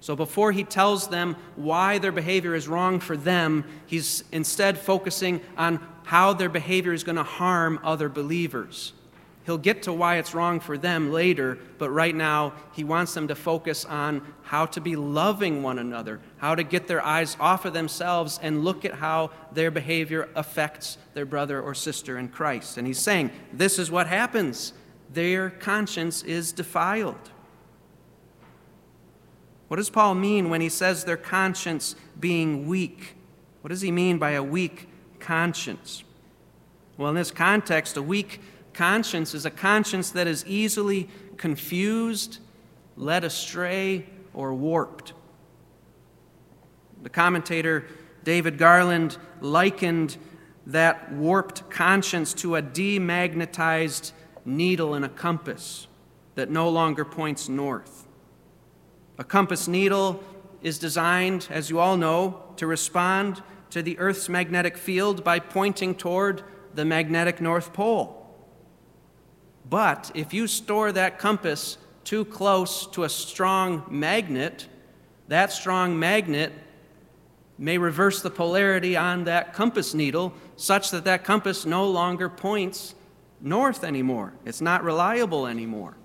So 0.00 0.16
before 0.16 0.52
he 0.52 0.64
tells 0.64 1.08
them 1.08 1.36
why 1.56 1.98
their 1.98 2.12
behavior 2.12 2.54
is 2.54 2.68
wrong 2.68 3.00
for 3.00 3.16
them, 3.16 3.64
he's 3.86 4.24
instead 4.32 4.78
focusing 4.78 5.40
on 5.56 5.86
how 6.04 6.32
their 6.32 6.48
behavior 6.48 6.92
is 6.92 7.04
going 7.04 7.16
to 7.16 7.22
harm 7.22 7.80
other 7.82 8.08
believers. 8.08 8.92
He'll 9.46 9.58
get 9.58 9.84
to 9.84 9.92
why 9.92 10.16
it's 10.16 10.34
wrong 10.34 10.58
for 10.58 10.76
them 10.76 11.12
later, 11.12 11.56
but 11.78 11.88
right 11.90 12.14
now 12.14 12.52
he 12.72 12.82
wants 12.82 13.14
them 13.14 13.28
to 13.28 13.36
focus 13.36 13.84
on 13.84 14.34
how 14.42 14.66
to 14.66 14.80
be 14.80 14.96
loving 14.96 15.62
one 15.62 15.78
another, 15.78 16.20
how 16.38 16.56
to 16.56 16.64
get 16.64 16.88
their 16.88 17.00
eyes 17.00 17.36
off 17.38 17.64
of 17.64 17.72
themselves 17.72 18.40
and 18.42 18.64
look 18.64 18.84
at 18.84 18.94
how 18.94 19.30
their 19.52 19.70
behavior 19.70 20.28
affects 20.34 20.98
their 21.14 21.24
brother 21.24 21.62
or 21.62 21.74
sister 21.74 22.18
in 22.18 22.28
Christ. 22.28 22.76
And 22.76 22.88
he's 22.88 22.98
saying, 22.98 23.30
This 23.52 23.78
is 23.78 23.88
what 23.88 24.08
happens. 24.08 24.72
Their 25.12 25.50
conscience 25.50 26.24
is 26.24 26.50
defiled. 26.50 27.30
What 29.68 29.76
does 29.76 29.90
Paul 29.90 30.16
mean 30.16 30.50
when 30.50 30.60
he 30.60 30.68
says 30.68 31.04
their 31.04 31.16
conscience 31.16 31.94
being 32.18 32.66
weak? 32.66 33.14
What 33.60 33.68
does 33.68 33.80
he 33.80 33.92
mean 33.92 34.18
by 34.18 34.32
a 34.32 34.42
weak 34.42 34.88
conscience? 35.20 36.02
Well, 36.96 37.10
in 37.10 37.14
this 37.14 37.30
context, 37.30 37.96
a 37.96 38.02
weak 38.02 38.40
conscience 38.76 39.34
is 39.34 39.46
a 39.46 39.50
conscience 39.50 40.10
that 40.10 40.26
is 40.26 40.44
easily 40.46 41.08
confused, 41.38 42.38
led 42.96 43.24
astray, 43.24 44.06
or 44.34 44.54
warped. 44.54 45.14
The 47.02 47.08
commentator 47.08 47.86
David 48.22 48.58
Garland 48.58 49.16
likened 49.40 50.18
that 50.66 51.10
warped 51.12 51.70
conscience 51.70 52.34
to 52.34 52.56
a 52.56 52.62
demagnetized 52.62 54.12
needle 54.44 54.94
in 54.94 55.04
a 55.04 55.08
compass 55.08 55.86
that 56.34 56.50
no 56.50 56.68
longer 56.68 57.04
points 57.04 57.48
north. 57.48 58.06
A 59.18 59.24
compass 59.24 59.66
needle 59.66 60.22
is 60.60 60.78
designed, 60.78 61.48
as 61.50 61.70
you 61.70 61.78
all 61.78 61.96
know, 61.96 62.42
to 62.56 62.66
respond 62.66 63.42
to 63.70 63.82
the 63.82 63.98
Earth's 63.98 64.28
magnetic 64.28 64.76
field 64.76 65.24
by 65.24 65.38
pointing 65.38 65.94
toward 65.94 66.42
the 66.74 66.84
magnetic 66.84 67.40
North 67.40 67.72
Pole. 67.72 68.15
But 69.68 70.10
if 70.14 70.32
you 70.32 70.46
store 70.46 70.92
that 70.92 71.18
compass 71.18 71.78
too 72.04 72.24
close 72.24 72.86
to 72.88 73.04
a 73.04 73.08
strong 73.08 73.84
magnet, 73.90 74.68
that 75.28 75.52
strong 75.52 75.98
magnet 75.98 76.52
may 77.58 77.78
reverse 77.78 78.22
the 78.22 78.30
polarity 78.30 78.96
on 78.96 79.24
that 79.24 79.52
compass 79.52 79.94
needle 79.94 80.32
such 80.56 80.90
that 80.90 81.04
that 81.04 81.24
compass 81.24 81.66
no 81.66 81.88
longer 81.88 82.28
points 82.28 82.94
north 83.40 83.82
anymore. 83.82 84.34
It's 84.44 84.60
not 84.60 84.84
reliable 84.84 85.46
anymore. 85.46 85.96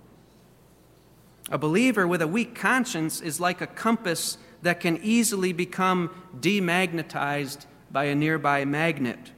A 1.50 1.58
believer 1.58 2.08
with 2.08 2.22
a 2.22 2.27
weak 2.27 2.56
conscience 2.56 3.22
is 3.22 3.39
like 3.39 3.62
a 3.62 3.68
compass 3.68 4.38
that 4.62 4.80
can 4.80 5.00
easily 5.03 5.53
become 5.53 6.10
demagnetized 6.39 7.65
by 7.91 8.06
a 8.06 8.15
nearby 8.15 8.63
magnet. 8.63 9.32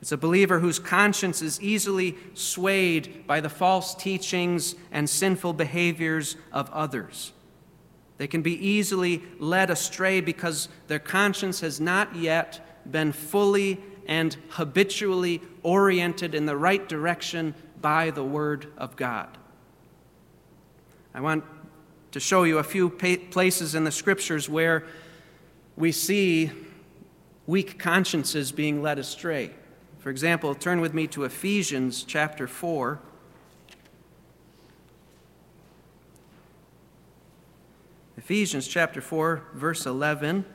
It's 0.00 0.12
a 0.12 0.16
believer 0.16 0.60
whose 0.60 0.78
conscience 0.78 1.42
is 1.42 1.60
easily 1.60 2.16
swayed 2.34 3.26
by 3.26 3.40
the 3.40 3.48
false 3.48 3.94
teachings 3.94 4.76
and 4.92 5.10
sinful 5.10 5.54
behaviors 5.54 6.36
of 6.52 6.70
others. 6.70 7.32
They 8.16 8.26
can 8.26 8.42
be 8.42 8.54
easily 8.54 9.22
led 9.38 9.70
astray 9.70 10.20
because 10.20 10.68
their 10.86 10.98
conscience 10.98 11.60
has 11.60 11.80
not 11.80 12.14
yet 12.14 12.90
been 12.90 13.12
fully 13.12 13.80
and 14.06 14.36
habitually 14.50 15.40
oriented 15.62 16.34
in 16.34 16.46
the 16.46 16.56
right 16.56 16.88
direction 16.88 17.54
by 17.80 18.10
the 18.10 18.24
Word 18.24 18.72
of 18.76 18.96
God. 18.96 19.36
I 21.14 21.20
want 21.20 21.44
to 22.12 22.20
show 22.20 22.44
you 22.44 22.58
a 22.58 22.64
few 22.64 22.88
places 22.88 23.74
in 23.74 23.84
the 23.84 23.90
Scriptures 23.92 24.48
where 24.48 24.84
we 25.76 25.92
see 25.92 26.50
weak 27.46 27.78
consciences 27.78 28.50
being 28.50 28.82
led 28.82 28.98
astray. 28.98 29.50
For 30.08 30.10
example, 30.10 30.54
turn 30.54 30.80
with 30.80 30.94
me 30.94 31.06
to 31.08 31.24
Ephesians 31.24 32.02
chapter 32.02 32.46
4. 32.48 32.98
Ephesians 38.16 38.66
chapter 38.66 39.02
4, 39.02 39.42
verse 39.52 39.84
11. 39.84 40.46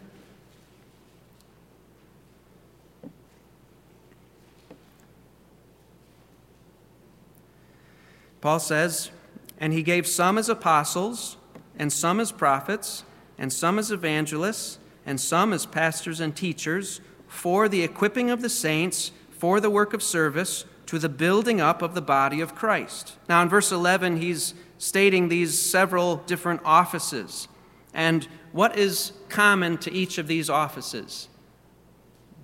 Paul 8.41 8.59
says, 8.59 9.11
And 9.59 9.71
he 9.71 9.83
gave 9.83 10.07
some 10.07 10.39
as 10.39 10.49
apostles, 10.49 11.37
and 11.77 11.93
some 11.93 12.19
as 12.19 12.31
prophets, 12.31 13.03
and 13.37 13.53
some 13.53 13.77
as 13.77 13.91
evangelists, 13.91 14.79
and 15.05 15.21
some 15.21 15.53
as 15.53 15.67
pastors 15.67 16.19
and 16.19 16.35
teachers, 16.35 17.01
for 17.27 17.69
the 17.69 17.83
equipping 17.83 18.31
of 18.31 18.41
the 18.41 18.49
saints, 18.49 19.11
for 19.43 19.59
the 19.59 19.69
work 19.69 19.93
of 19.93 20.01
service, 20.01 20.63
to 20.85 20.97
the 20.97 21.09
building 21.09 21.59
up 21.59 21.81
of 21.81 21.93
the 21.95 22.01
body 22.01 22.39
of 22.39 22.55
Christ. 22.55 23.17
Now, 23.27 23.41
in 23.41 23.49
verse 23.49 23.73
11, 23.73 24.21
he's 24.21 24.53
stating 24.77 25.27
these 25.27 25.59
several 25.59 26.15
different 26.15 26.61
offices. 26.63 27.49
And 27.93 28.25
what 28.53 28.79
is 28.79 29.11
common 29.27 29.79
to 29.79 29.91
each 29.91 30.17
of 30.17 30.27
these 30.27 30.49
offices? 30.49 31.27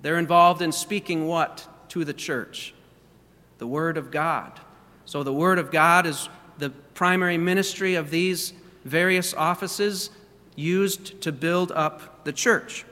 They're 0.02 0.18
involved 0.18 0.60
in 0.60 0.72
speaking 0.72 1.26
what 1.26 1.66
to 1.88 2.04
the 2.04 2.12
church? 2.12 2.74
The 3.56 3.66
Word 3.66 3.96
of 3.96 4.10
God. 4.10 4.60
So, 5.06 5.22
the 5.22 5.32
Word 5.32 5.58
of 5.58 5.70
God 5.70 6.04
is 6.04 6.28
the 6.58 6.68
primary 6.68 7.38
ministry 7.38 7.94
of 7.94 8.10
these 8.10 8.52
various 8.84 9.32
offices 9.32 10.10
used 10.54 11.22
to 11.22 11.32
build 11.32 11.72
up 11.72 12.26
the 12.26 12.32
church. 12.34 12.84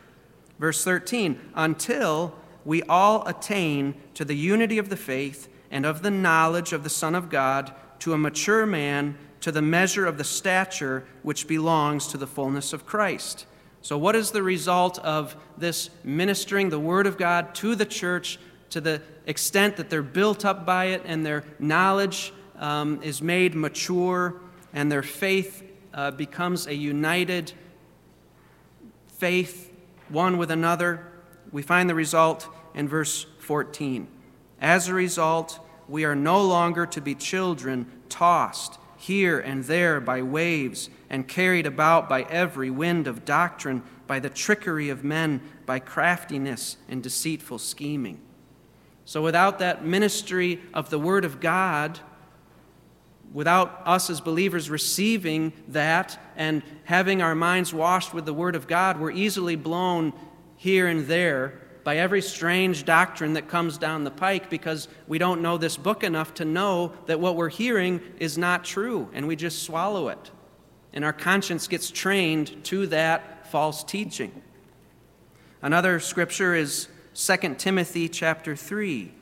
Verse 0.59 0.83
13, 0.83 1.39
until 1.55 2.35
we 2.65 2.83
all 2.85 3.27
attain 3.27 3.95
to 4.15 4.25
the 4.25 4.37
unity 4.37 4.79
of 4.79 4.89
the 4.89 4.97
faith 4.97 5.49
and 5.71 5.85
of 5.85 6.03
the 6.03 6.11
knowledge 6.11 6.73
of 6.73 6.83
the 6.83 6.91
Son 6.91 7.15
of 7.15 7.29
God, 7.29 7.73
to 8.01 8.13
a 8.13 8.19
mature 8.19 8.67
man, 8.67 9.17
to 9.41 9.53
the 9.53 9.63
measure 9.63 10.07
of 10.07 10.19
the 10.19 10.25
stature 10.25 11.07
which 11.23 11.47
belongs 11.47 12.07
to 12.09 12.17
the 12.17 12.27
fullness 12.27 12.73
of 12.73 12.87
Christ. 12.87 13.47
So, 13.83 13.97
what 13.97 14.17
is 14.17 14.33
the 14.33 14.43
result 14.43 14.99
of 15.01 15.37
this 15.57 15.91
ministering 16.03 16.71
the 16.71 16.81
Word 16.81 17.07
of 17.07 17.17
God 17.17 17.55
to 17.57 17.75
the 17.75 17.87
church 17.87 18.39
to 18.71 18.81
the 18.81 19.01
extent 19.27 19.77
that 19.77 19.89
they're 19.91 20.03
built 20.03 20.45
up 20.45 20.67
by 20.67 20.87
it 20.87 21.03
and 21.05 21.25
their 21.25 21.45
knowledge 21.59 22.33
um, 22.57 23.01
is 23.03 23.23
made 23.23 23.55
mature 23.55 24.41
and 24.73 24.91
their 24.91 25.03
faith 25.03 25.63
uh, 25.95 26.11
becomes 26.11 26.67
a 26.67 26.75
united 26.75 27.53
faith 29.17 29.73
one 30.09 30.39
with 30.39 30.51
another. 30.51 31.07
We 31.53 31.63
find 31.63 31.89
the 31.89 31.95
result 31.95 32.49
in 32.75 32.89
verse 32.89 33.27
14. 33.41 34.09
As 34.61 34.89
a 34.89 34.95
result, 34.95 35.61
we 35.89 36.05
are 36.05 36.17
no 36.17 36.43
longer 36.43 36.87
to 36.87 37.01
be 37.01 37.15
children 37.15 37.87
tossed 38.09 38.79
here 38.99 39.39
and 39.39 39.65
there 39.65 40.01
by 40.01 40.23
waves 40.23 40.91
and 41.09 41.27
carried 41.27 41.67
about 41.67 42.09
by 42.09 42.23
every 42.23 42.71
wind 42.71 43.07
of 43.07 43.25
doctrine, 43.25 43.83
by 44.07 44.19
the 44.19 44.29
trickery 44.29 44.91
of 44.91 45.05
men, 45.05 45.41
by 45.65 45.79
craftiness 45.79 46.77
and 46.89 47.03
deceitful 47.03 47.59
scheming. 47.59 48.21
So, 49.05 49.23
without 49.23 49.61
that 49.61 49.85
ministry 49.85 50.61
of 50.75 50.91
the 50.91 50.99
Word 50.99 51.25
of 51.25 51.41
God, 51.41 52.01
without 53.33 53.83
us 53.87 54.11
as 54.11 54.21
believers 54.21 54.69
receiving 54.69 55.53
that 55.69 56.19
and 56.37 56.63
having 56.85 57.23
our 57.23 57.35
minds 57.35 57.73
washed 57.73 58.13
with 58.13 58.27
the 58.27 58.35
Word 58.35 58.57
of 58.57 58.67
God, 58.67 59.01
we're 59.01 59.11
easily 59.11 59.57
blown 59.57 60.13
here 60.59 60.89
and 60.89 61.07
there 61.07 61.61
by 61.85 61.97
every 61.97 62.21
strange 62.21 62.85
doctrine 62.85 63.33
that 63.33 63.49
comes 63.49 63.79
down 63.79 64.05
the 64.05 64.11
pike 64.11 64.51
because 64.51 64.89
we 65.07 65.17
don't 65.17 65.41
know 65.41 65.57
this 65.57 65.79
book 65.79 66.05
enough 66.05 66.35
to 66.35 66.45
know 66.45 66.93
that 67.07 67.19
what 67.19 67.37
we're 67.37 67.49
hearing 67.49 68.01
is 68.19 68.37
not 68.37 68.65
true, 68.65 69.09
and 69.15 69.27
we 69.27 69.35
just 69.35 69.63
swallow 69.63 70.09
it. 70.09 70.31
And 70.93 71.05
our 71.05 71.13
conscience 71.15 71.67
gets 71.67 71.91
trained 71.91 72.63
to 72.65 72.87
that 72.89 73.51
false 73.51 73.83
teaching. 73.83 74.43
Another 75.63 75.99
scripture 76.01 76.55
is 76.55 76.89
2 77.15 77.55
Timothy 77.55 78.09
chapter 78.09 78.55
3. 78.55 79.13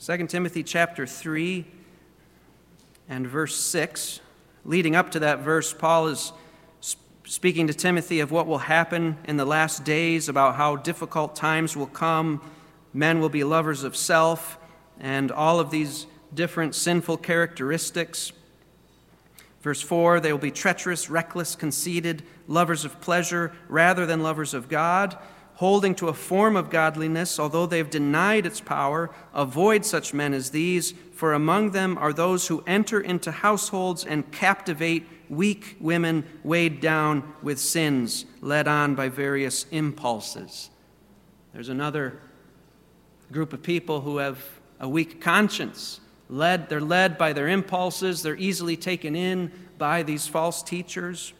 2 0.00 0.26
Timothy 0.26 0.62
chapter 0.62 1.06
3 1.06 1.64
and 3.08 3.26
verse 3.26 3.56
6. 3.56 4.20
Leading 4.64 4.96
up 4.96 5.10
to 5.10 5.20
that 5.20 5.40
verse, 5.40 5.72
Paul 5.72 6.08
is 6.08 6.32
speaking 7.24 7.66
to 7.66 7.74
Timothy 7.74 8.20
of 8.20 8.30
what 8.30 8.46
will 8.46 8.58
happen 8.58 9.16
in 9.24 9.36
the 9.36 9.44
last 9.44 9.84
days, 9.84 10.28
about 10.28 10.56
how 10.56 10.76
difficult 10.76 11.36
times 11.36 11.76
will 11.76 11.86
come. 11.86 12.40
Men 12.92 13.20
will 13.20 13.28
be 13.28 13.44
lovers 13.44 13.82
of 13.82 13.96
self, 13.96 14.58
and 15.00 15.30
all 15.32 15.60
of 15.60 15.70
these 15.70 16.06
different 16.32 16.74
sinful 16.74 17.18
characteristics. 17.18 18.32
Verse 19.62 19.80
4 19.80 20.20
they 20.20 20.32
will 20.32 20.38
be 20.38 20.50
treacherous, 20.50 21.08
reckless, 21.08 21.54
conceited, 21.54 22.22
lovers 22.46 22.84
of 22.84 23.00
pleasure 23.00 23.52
rather 23.68 24.04
than 24.06 24.22
lovers 24.22 24.54
of 24.54 24.68
God 24.68 25.16
holding 25.56 25.94
to 25.94 26.08
a 26.08 26.14
form 26.14 26.56
of 26.56 26.70
godliness, 26.70 27.38
although 27.38 27.66
they 27.66 27.78
have 27.78 27.90
denied 27.90 28.44
its 28.44 28.60
power, 28.60 29.10
avoid 29.32 29.84
such 29.84 30.12
men 30.12 30.34
as 30.34 30.50
these, 30.50 30.92
for 31.12 31.32
among 31.32 31.70
them 31.70 31.96
are 31.98 32.12
those 32.12 32.48
who 32.48 32.64
enter 32.66 33.00
into 33.00 33.30
households 33.30 34.04
and 34.04 34.30
captivate 34.32 35.06
weak 35.28 35.76
women 35.80 36.24
weighed 36.42 36.80
down 36.80 37.34
with 37.42 37.58
sins, 37.58 38.26
led 38.40 38.66
on 38.66 38.94
by 38.94 39.08
various 39.08 39.66
impulses. 39.70 40.70
There's 41.52 41.68
another 41.68 42.20
group 43.30 43.52
of 43.52 43.62
people 43.62 44.00
who 44.00 44.18
have 44.18 44.38
a 44.80 44.88
weak 44.88 45.20
conscience. 45.20 46.00
Led, 46.28 46.68
they're 46.68 46.80
led 46.80 47.16
by 47.16 47.32
their 47.32 47.48
impulses, 47.48 48.22
they're 48.22 48.36
easily 48.36 48.76
taken 48.76 49.14
in 49.14 49.52
by 49.78 50.02
these 50.02 50.26
false 50.26 50.62
teachers. 50.62 51.32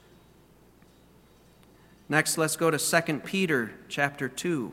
Next, 2.14 2.38
let's 2.38 2.54
go 2.54 2.70
to 2.70 2.78
2 2.78 3.18
Peter 3.24 3.72
chapter 3.88 4.28
2. 4.28 4.72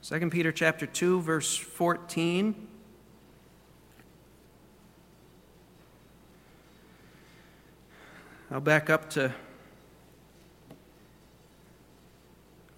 Second 0.00 0.32
Peter 0.32 0.50
chapter 0.50 0.86
2 0.86 1.20
verse 1.20 1.56
14 1.56 2.66
I'll 8.50 8.58
back 8.58 8.90
up 8.90 9.10
to 9.10 9.32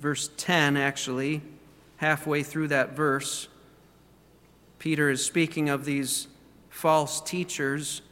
verse 0.01 0.29
10 0.37 0.77
actually 0.77 1.40
halfway 1.96 2.42
through 2.42 2.68
that 2.68 2.94
verse 2.94 3.48
Peter 4.79 5.09
is 5.09 5.25
speaking 5.25 5.70
of 5.70 5.87
these 5.87 6.29
false 6.83 7.21
teachers, 7.21 8.03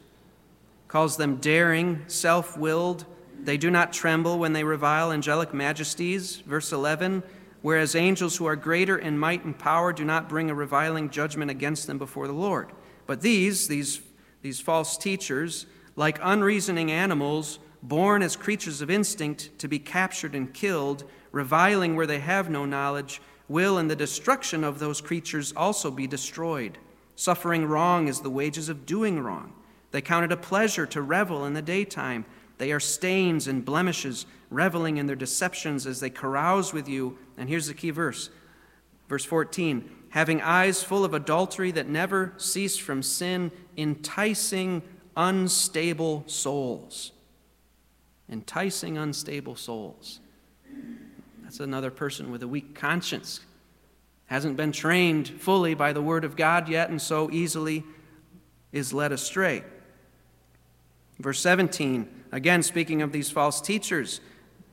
calls 0.87 1.17
them 1.17 1.35
daring, 1.35 2.01
self 2.07 2.57
willed. 2.57 3.03
They 3.43 3.57
do 3.57 3.69
not 3.69 3.91
tremble 3.91 4.39
when 4.39 4.53
they 4.53 4.63
revile 4.63 5.11
angelic 5.11 5.53
majesties. 5.53 6.37
Verse 6.37 6.71
11 6.71 7.21
Whereas 7.61 7.95
angels 7.95 8.37
who 8.37 8.45
are 8.45 8.55
greater 8.55 8.97
in 8.97 9.19
might 9.19 9.43
and 9.43 9.59
power 9.59 9.91
do 9.91 10.05
not 10.05 10.29
bring 10.29 10.49
a 10.49 10.55
reviling 10.55 11.09
judgment 11.09 11.51
against 11.51 11.85
them 11.85 11.97
before 11.97 12.27
the 12.27 12.33
Lord. 12.33 12.71
But 13.07 13.19
these, 13.19 13.67
these, 13.67 14.01
these 14.41 14.61
false 14.61 14.97
teachers, 14.97 15.65
like 15.97 16.17
unreasoning 16.21 16.93
animals, 16.93 17.59
born 17.83 18.23
as 18.23 18.37
creatures 18.37 18.81
of 18.81 18.89
instinct 18.89 19.51
to 19.59 19.67
be 19.67 19.79
captured 19.79 20.33
and 20.33 20.53
killed, 20.53 21.03
reviling 21.33 21.97
where 21.97 22.07
they 22.07 22.19
have 22.19 22.49
no 22.49 22.63
knowledge, 22.63 23.21
will 23.49 23.77
in 23.77 23.89
the 23.89 23.97
destruction 23.97 24.63
of 24.63 24.79
those 24.79 25.01
creatures 25.01 25.51
also 25.57 25.91
be 25.91 26.07
destroyed. 26.07 26.77
Suffering 27.21 27.65
wrong 27.65 28.07
is 28.07 28.21
the 28.21 28.31
wages 28.31 28.67
of 28.67 28.87
doing 28.87 29.19
wrong. 29.19 29.53
They 29.91 30.01
count 30.01 30.25
it 30.25 30.31
a 30.31 30.37
pleasure 30.37 30.87
to 30.87 31.03
revel 31.03 31.45
in 31.45 31.53
the 31.53 31.61
daytime. 31.61 32.25
They 32.57 32.71
are 32.71 32.79
stains 32.79 33.47
and 33.47 33.63
blemishes, 33.63 34.25
reveling 34.49 34.97
in 34.97 35.05
their 35.05 35.15
deceptions 35.15 35.85
as 35.85 35.99
they 35.99 36.09
carouse 36.09 36.73
with 36.73 36.89
you. 36.89 37.19
And 37.37 37.47
here's 37.47 37.67
the 37.67 37.75
key 37.75 37.91
verse 37.91 38.31
verse 39.07 39.23
14 39.23 39.87
having 40.09 40.41
eyes 40.41 40.81
full 40.81 41.05
of 41.05 41.13
adultery 41.13 41.69
that 41.73 41.87
never 41.87 42.33
cease 42.37 42.75
from 42.75 43.03
sin, 43.03 43.51
enticing 43.77 44.81
unstable 45.15 46.23
souls. 46.25 47.11
Enticing 48.31 48.97
unstable 48.97 49.55
souls. 49.55 50.21
That's 51.43 51.59
another 51.59 51.91
person 51.91 52.31
with 52.31 52.41
a 52.41 52.47
weak 52.47 52.73
conscience 52.73 53.41
hasn't 54.31 54.55
been 54.55 54.71
trained 54.71 55.27
fully 55.27 55.73
by 55.73 55.91
the 55.91 56.01
Word 56.01 56.23
of 56.23 56.37
God 56.37 56.69
yet, 56.69 56.89
and 56.89 57.01
so 57.01 57.29
easily 57.31 57.83
is 58.71 58.93
led 58.93 59.11
astray. 59.11 59.61
Verse 61.19 61.41
17, 61.41 62.07
again 62.31 62.63
speaking 62.63 63.01
of 63.01 63.11
these 63.11 63.29
false 63.29 63.59
teachers, 63.59 64.21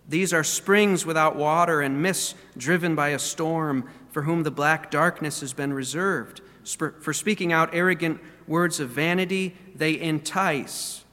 these 0.09 0.33
are 0.33 0.45
springs 0.45 1.05
without 1.05 1.35
water 1.35 1.81
and 1.81 2.01
mists 2.01 2.37
driven 2.57 2.95
by 2.95 3.09
a 3.09 3.19
storm, 3.19 3.91
for 4.13 4.23
whom 4.23 4.45
the 4.45 4.53
black 4.53 4.93
darkness 4.93 5.41
has 5.41 5.53
been 5.53 5.73
reserved. 5.73 6.41
For 7.01 7.13
speaking 7.13 7.53
out 7.53 7.71
arrogant 7.73 8.21
words 8.47 8.79
of 8.79 8.91
vanity, 8.91 9.57
they 9.75 9.99
entice 9.99 11.05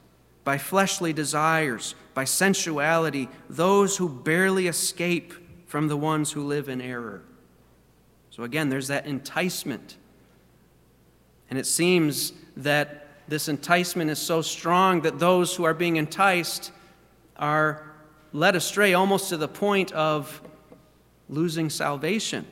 by 0.43 0.59
fleshly 0.59 1.13
desires, 1.13 1.95
by 2.13 2.25
sensuality, 2.25 3.27
those 3.49 3.97
who 3.97 4.07
barely 4.07 4.67
escape 4.67 5.33
from 5.65 5.87
the 5.87 5.97
ones 5.97 6.33
who 6.33 6.45
live 6.45 6.69
in 6.69 6.79
error. 6.79 7.23
So 8.35 8.43
again, 8.43 8.67
there's 8.67 8.89
that 8.89 9.05
enticement. 9.05 9.95
And 11.49 11.57
it 11.57 11.65
seems 11.65 12.33
that 12.57 13.07
this 13.29 13.47
enticement 13.47 14.11
is 14.11 14.19
so 14.19 14.41
strong 14.41 15.03
that 15.03 15.19
those 15.19 15.55
who 15.55 15.63
are 15.63 15.73
being 15.73 15.95
enticed 15.95 16.73
are 17.37 17.89
led 18.33 18.57
astray 18.57 18.93
almost 18.93 19.29
to 19.29 19.37
the 19.37 19.47
point 19.47 19.93
of 19.93 20.41
losing 21.29 21.69
salvation. 21.69 22.45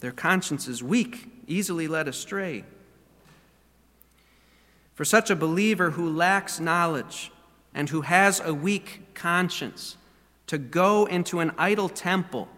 Their 0.00 0.12
conscience 0.12 0.68
is 0.68 0.82
weak, 0.82 1.28
easily 1.46 1.86
led 1.86 2.08
astray. 2.08 2.64
For 4.94 5.04
such 5.04 5.28
a 5.28 5.36
believer 5.36 5.90
who 5.90 6.08
lacks 6.08 6.58
knowledge 6.58 7.30
and 7.74 7.90
who 7.90 8.00
has 8.00 8.40
a 8.40 8.54
weak 8.54 9.12
conscience, 9.12 9.98
to 10.46 10.56
go 10.56 11.04
into 11.04 11.40
an 11.40 11.52
idol 11.58 11.90
temple 11.90 12.48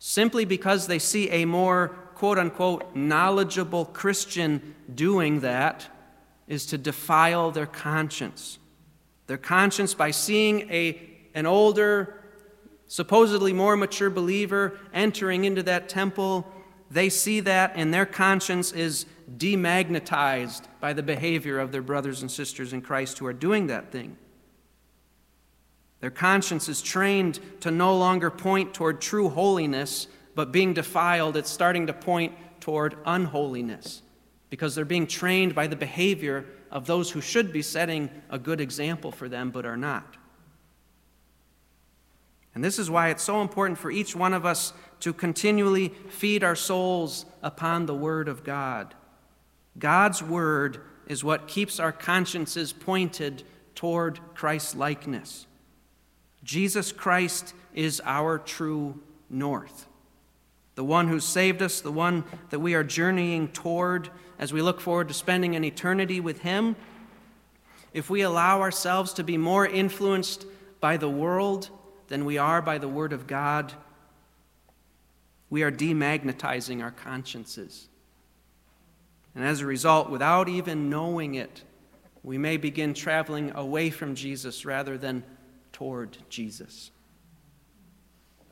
simply 0.00 0.46
because 0.46 0.86
they 0.86 0.98
see 0.98 1.30
a 1.30 1.44
more 1.44 1.88
quote 2.14 2.38
unquote 2.38 2.96
knowledgeable 2.96 3.84
Christian 3.84 4.74
doing 4.92 5.40
that 5.40 5.86
is 6.48 6.66
to 6.66 6.78
defile 6.78 7.52
their 7.52 7.66
conscience. 7.66 8.58
Their 9.28 9.38
conscience 9.38 9.94
by 9.94 10.10
seeing 10.10 10.68
a, 10.70 11.00
an 11.34 11.46
older, 11.46 12.24
supposedly 12.88 13.52
more 13.52 13.76
mature 13.76 14.10
believer 14.10 14.78
entering 14.92 15.44
into 15.44 15.62
that 15.64 15.88
temple, 15.88 16.50
they 16.90 17.08
see 17.08 17.40
that 17.40 17.72
and 17.76 17.94
their 17.94 18.06
conscience 18.06 18.72
is 18.72 19.06
demagnetized 19.36 20.62
by 20.80 20.94
the 20.94 21.02
behavior 21.02 21.58
of 21.58 21.72
their 21.72 21.82
brothers 21.82 22.22
and 22.22 22.30
sisters 22.30 22.72
in 22.72 22.80
Christ 22.80 23.18
who 23.18 23.26
are 23.26 23.32
doing 23.34 23.66
that 23.68 23.92
thing. 23.92 24.16
Their 26.00 26.10
conscience 26.10 26.68
is 26.68 26.80
trained 26.80 27.40
to 27.60 27.70
no 27.70 27.96
longer 27.96 28.30
point 28.30 28.72
toward 28.72 29.00
true 29.00 29.28
holiness, 29.28 30.06
but 30.34 30.52
being 30.52 30.72
defiled, 30.72 31.36
it's 31.36 31.50
starting 31.50 31.86
to 31.88 31.92
point 31.92 32.34
toward 32.60 32.96
unholiness 33.04 34.02
because 34.48 34.74
they're 34.74 34.84
being 34.84 35.06
trained 35.06 35.54
by 35.54 35.66
the 35.66 35.76
behavior 35.76 36.44
of 36.70 36.86
those 36.86 37.10
who 37.10 37.20
should 37.20 37.52
be 37.52 37.62
setting 37.62 38.10
a 38.30 38.38
good 38.38 38.60
example 38.60 39.12
for 39.12 39.28
them 39.28 39.50
but 39.50 39.66
are 39.66 39.76
not. 39.76 40.16
And 42.54 42.64
this 42.64 42.78
is 42.78 42.90
why 42.90 43.10
it's 43.10 43.22
so 43.22 43.42
important 43.42 43.78
for 43.78 43.90
each 43.90 44.16
one 44.16 44.34
of 44.34 44.44
us 44.44 44.72
to 45.00 45.12
continually 45.12 45.88
feed 46.08 46.42
our 46.42 46.56
souls 46.56 47.24
upon 47.42 47.86
the 47.86 47.94
Word 47.94 48.28
of 48.28 48.42
God. 48.42 48.94
God's 49.78 50.22
Word 50.22 50.80
is 51.06 51.22
what 51.22 51.48
keeps 51.48 51.78
our 51.78 51.92
consciences 51.92 52.72
pointed 52.72 53.44
toward 53.74 54.18
Christ's 54.34 54.74
likeness. 54.74 55.46
Jesus 56.42 56.92
Christ 56.92 57.54
is 57.74 58.00
our 58.04 58.38
true 58.38 59.00
north. 59.28 59.86
The 60.74 60.84
one 60.84 61.08
who 61.08 61.20
saved 61.20 61.62
us, 61.62 61.80
the 61.80 61.92
one 61.92 62.24
that 62.50 62.60
we 62.60 62.74
are 62.74 62.84
journeying 62.84 63.48
toward 63.48 64.10
as 64.38 64.52
we 64.52 64.62
look 64.62 64.80
forward 64.80 65.08
to 65.08 65.14
spending 65.14 65.54
an 65.54 65.64
eternity 65.64 66.20
with 66.20 66.40
Him. 66.40 66.76
If 67.92 68.08
we 68.08 68.22
allow 68.22 68.60
ourselves 68.60 69.12
to 69.14 69.24
be 69.24 69.36
more 69.36 69.66
influenced 69.66 70.46
by 70.80 70.96
the 70.96 71.10
world 71.10 71.68
than 72.08 72.24
we 72.24 72.38
are 72.38 72.62
by 72.62 72.78
the 72.78 72.88
Word 72.88 73.12
of 73.12 73.26
God, 73.26 73.74
we 75.50 75.62
are 75.62 75.72
demagnetizing 75.72 76.82
our 76.82 76.92
consciences. 76.92 77.88
And 79.34 79.44
as 79.44 79.60
a 79.60 79.66
result, 79.66 80.08
without 80.08 80.48
even 80.48 80.88
knowing 80.88 81.34
it, 81.34 81.62
we 82.22 82.38
may 82.38 82.56
begin 82.56 82.94
traveling 82.94 83.52
away 83.54 83.90
from 83.90 84.14
Jesus 84.14 84.64
rather 84.64 84.96
than 84.96 85.24
toward 85.80 86.18
Jesus. 86.28 86.90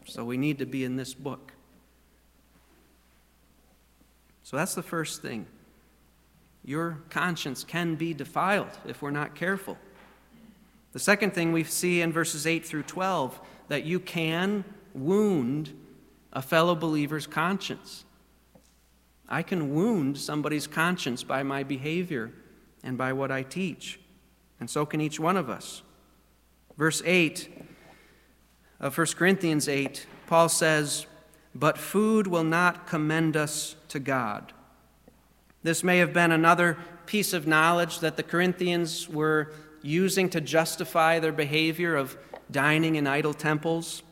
So 0.07 0.25
we 0.25 0.39
need 0.39 0.61
to 0.61 0.65
be 0.65 0.83
in 0.83 0.97
this 0.97 1.13
book. 1.13 1.53
So 4.43 4.57
that's 4.57 4.75
the 4.75 4.83
first 4.83 5.21
thing. 5.21 5.45
Your 6.65 7.03
conscience 7.11 7.65
can 7.65 7.97
be 7.97 8.15
defiled 8.15 8.71
if 8.87 9.03
we're 9.03 9.11
not 9.11 9.35
careful. 9.35 9.77
The 10.93 10.99
second 10.99 11.35
thing 11.35 11.53
we 11.53 11.65
see 11.65 12.01
in 12.01 12.15
verses 12.15 12.47
8 12.47 12.65
through 12.65 12.85
12 12.85 13.39
that 13.69 13.85
you 13.85 14.01
can 14.01 14.65
wound 14.95 15.79
a 16.33 16.41
fellow 16.41 16.75
believer's 16.75 17.27
conscience. 17.27 18.07
I 19.29 19.43
can 19.43 19.75
wound 19.75 20.17
somebody's 20.17 20.67
conscience 20.67 21.23
by 21.25 21.43
my 21.43 21.63
behavior 21.63 22.33
and 22.83 22.97
by 22.97 23.13
what 23.13 23.31
I 23.31 23.43
teach. 23.43 24.01
And 24.61 24.71
so 24.71 24.87
can 24.87 25.03
each 25.03 25.21
one 25.21 25.37
of 25.37 25.51
us. 25.51 25.83
Verse 26.79 27.03
8 27.05 27.49
uh, 28.81 28.87
of 28.87 28.97
1 28.97 29.07
Corinthians 29.17 29.69
8, 29.69 30.07
Paul 30.29 30.49
says, 30.49 31.07
But 31.53 31.77
food 31.77 32.29
will 32.29 32.45
not 32.45 32.87
commend 32.87 33.37
us 33.37 33.75
to 33.89 33.99
God. 33.99 34.53
This 35.65 35.83
may 35.83 35.99
have 35.99 36.13
been 36.13 36.31
another 36.31 36.79
piece 37.05 37.33
of 37.33 37.49
knowledge 37.49 37.99
that 37.99 38.17
the 38.17 38.23
Corinthians 38.23 39.09
were 39.09 39.53
using 39.83 40.29
to 40.31 40.41
justify 40.41 41.19
their 41.19 41.33
behavior 41.33 41.97
of 41.97 42.17
dining 42.49 42.95
in 42.95 43.09
idol 43.09 43.35
temples. 43.35 44.05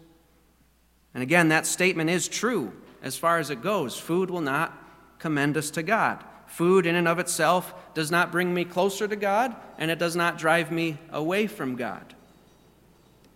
And 1.15 1.23
again, 1.23 1.49
that 1.49 1.67
statement 1.67 2.11
is 2.11 2.27
true 2.27 2.73
as 3.01 3.17
far 3.17 3.39
as 3.39 3.51
it 3.51 3.63
goes. 3.63 3.97
Food 3.97 4.29
will 4.29 4.41
not 4.41 4.77
commend 5.21 5.57
us 5.57 5.71
to 5.71 5.85
God. 5.85 6.25
Food, 6.49 6.85
in 6.85 6.97
and 6.97 7.07
of 7.07 7.21
itself, 7.21 7.75
does 7.95 8.11
not 8.11 8.33
bring 8.33 8.53
me 8.53 8.65
closer 8.65 9.07
to 9.07 9.17
God, 9.17 9.55
and 9.79 9.91
it 9.91 10.01
does 10.01 10.17
not 10.17 10.37
drive 10.37 10.73
me 10.73 10.99
away 11.11 11.47
from 11.47 11.77
God. 11.77 12.16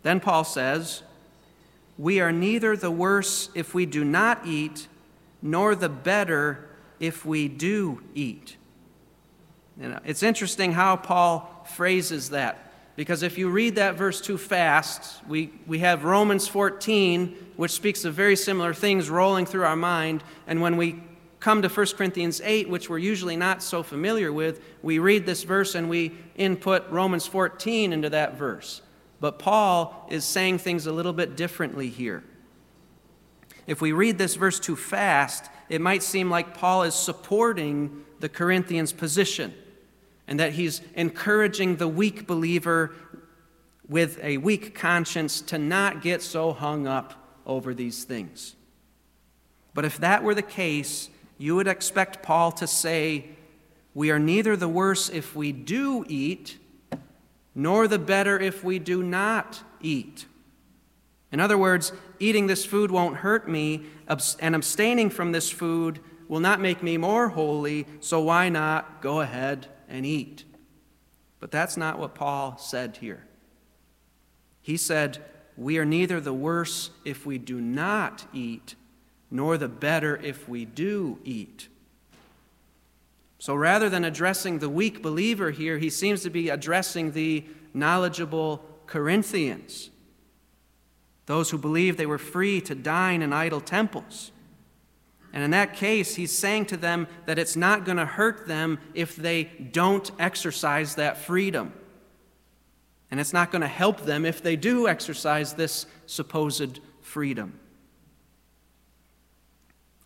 Then 0.03 0.21
Paul 0.21 0.45
says, 0.45 1.03
We 1.99 2.21
are 2.21 2.33
neither 2.33 2.77
the 2.77 2.91
worse 2.91 3.51
if 3.55 3.75
we 3.75 3.87
do 3.87 4.05
not 4.05 4.47
eat, 4.47 4.89
nor 5.43 5.75
the 5.75 5.89
better 5.89 6.69
if 6.99 7.25
we 7.25 7.49
do 7.49 8.03
eat. 8.15 8.57
You 9.81 9.89
know, 9.89 10.01
it's 10.05 10.23
interesting 10.23 10.73
how 10.73 10.97
Paul 10.97 11.67
phrases 11.75 12.31
that. 12.31 12.71
Because 12.97 13.23
if 13.23 13.39
you 13.39 13.49
read 13.49 13.77
that 13.77 13.95
verse 13.95 14.21
too 14.21 14.37
fast, 14.37 15.27
we, 15.27 15.53
we 15.67 15.79
have 15.79 16.05
Romans 16.05 16.47
14, 16.47 17.53
which 17.57 17.71
speaks 17.71 18.05
of 18.05 18.13
very 18.13 18.37
similar 18.37 18.75
things 18.75 19.09
rolling 19.09 19.47
through 19.47 19.65
our 19.65 19.77
mind. 19.77 20.23
And 20.47 20.61
when 20.61 20.77
we 20.77 21.03
come 21.39 21.63
to 21.63 21.69
1 21.69 21.87
Corinthians 21.97 22.43
8, 22.45 22.69
which 22.69 22.91
we're 22.91 22.99
usually 22.99 23.37
not 23.37 23.63
so 23.63 23.83
familiar 23.83 24.31
with, 24.31 24.61
we 24.83 24.99
read 24.99 25.25
this 25.25 25.45
verse 25.45 25.75
and 25.75 25.89
we 25.89 26.13
input 26.37 26.91
Romans 26.91 27.27
14 27.27 27.95
into 27.95 28.11
that 28.11 28.37
verse. 28.37 28.83
But 29.21 29.39
Paul 29.39 30.07
is 30.11 30.25
saying 30.25 30.59
things 30.59 30.87
a 30.87 30.93
little 30.93 31.13
bit 31.13 31.37
differently 31.37 31.89
here. 31.89 32.25
If 33.67 33.81
we 33.81 33.93
read 33.93 34.19
this 34.19 34.35
verse 34.35 34.59
too 34.59 34.77
fast, 34.77 35.51
it 35.69 35.81
might 35.81 36.03
seem 36.03 36.31
like 36.31 36.55
Paul 36.55 36.83
is 36.83 36.95
supporting 36.95 38.05
the 38.19 38.29
Corinthians' 38.29 38.93
position 38.93 39.55
and 40.27 40.41
that 40.41 40.53
he's 40.53 40.81
encouraging 40.95 41.77
the 41.77 41.89
weak 41.89 42.27
believer 42.27 42.95
with 43.89 44.19
a 44.23 44.39
weak 44.39 44.75
conscience 44.75 45.41
to 45.41 45.59
not 45.59 46.03
get 46.03 46.23
so 46.23 46.53
hung 46.53 46.87
up 46.87 47.15
over 47.45 47.75
these 47.75 48.05
things. 48.05 48.55
But 49.75 49.85
if 49.85 49.99
that 49.99 50.23
were 50.23 50.35
the 50.35 50.43
case, 50.43 51.11
you 51.37 51.57
would 51.57 51.67
expect 51.67 52.23
Paul 52.23 52.53
to 52.53 52.67
say, 52.67 53.31
We 53.95 54.11
are 54.11 54.19
neither 54.19 54.57
the 54.57 54.69
worse 54.69 55.09
if 55.09 55.35
we 55.35 55.53
do 55.53 56.05
eat, 56.09 56.59
nor 57.61 57.87
the 57.87 57.99
better 57.99 58.41
if 58.41 58.65
we 58.65 58.79
do 58.79 59.03
not 59.03 59.63
eat. 59.83 60.25
In 61.31 61.41
other 61.41 61.59
words, 61.59 61.93
eating 62.19 62.47
this 62.47 62.65
food 62.65 62.91
won't 62.91 63.19
hurt 63.19 63.49
me, 63.49 63.85
and 64.41 64.55
abstaining 64.55 65.11
from 65.11 65.33
this 65.33 65.51
food 65.51 66.01
will 66.27 66.41
not 66.41 66.59
make 66.59 66.83
me 66.83 66.97
more 66.97 67.29
holy, 67.29 67.87
so 68.01 68.21
why 68.21 68.49
not 68.49 69.03
go 69.03 69.21
ahead 69.21 69.67
and 69.91 70.07
eat? 70.07 70.45
But 71.39 71.51
that's 71.51 71.77
not 71.77 71.99
what 71.99 72.15
Paul 72.15 72.57
said 72.57 72.97
here. 72.97 73.27
He 74.63 74.79
said, 74.79 75.19
We 75.57 75.77
are 75.77 75.85
neither 75.85 76.19
the 76.19 76.33
worse 76.33 76.91
if 77.05 77.27
we 77.27 77.37
do 77.37 77.61
not 77.61 78.25
eat, 78.33 78.75
nor 79.31 79.59
the 79.59 79.69
better 79.69 80.17
if 80.17 80.49
we 80.49 80.65
do 80.65 81.19
eat. 81.25 81.69
So 83.41 83.57
rather 83.57 83.89
than 83.89 84.05
addressing 84.05 84.61
the 84.61 84.69
weak 84.69 85.03
believer 85.03 85.51
here, 85.51 85.79
he 85.79 85.91
seems 85.91 86.23
to 86.23 86.31
be 86.31 86.49
addressing 86.49 87.11
the 87.13 87.45
knowledgeable 87.75 88.65
Corinthians 88.87 89.91
those 91.31 91.51
who 91.51 91.59
believed 91.59 91.97
they 91.97 92.07
were 92.07 92.19
free 92.19 92.61
to 92.61 92.75
dine 92.75 93.23
in 93.23 93.33
idol 93.33 93.61
temples. 93.61 94.33
And 95.33 95.45
in 95.45 95.53
that 95.53 95.75
case, 95.75 96.17
he's 96.17 96.37
saying 96.37 96.67
to 96.67 96.77
them 96.77 97.07
that 97.27 97.39
it's 97.39 97.55
not 97.55 97.85
going 97.85 97.99
to 97.99 98.05
hurt 98.05 98.49
them 98.49 98.81
if 98.95 99.15
they 99.15 99.45
don't 99.45 100.11
exercise 100.19 100.97
that 100.97 101.19
freedom. 101.19 101.73
And 103.13 103.21
it's 103.21 103.33
not 103.33 103.53
going 103.53 103.63
to 103.63 103.69
help 103.69 104.01
them 104.01 104.27
if 104.27 104.43
they 104.43 104.57
do 104.57 104.89
exercise 104.89 105.53
this 105.53 105.87
supposed 106.07 106.81
freedom. 107.01 107.61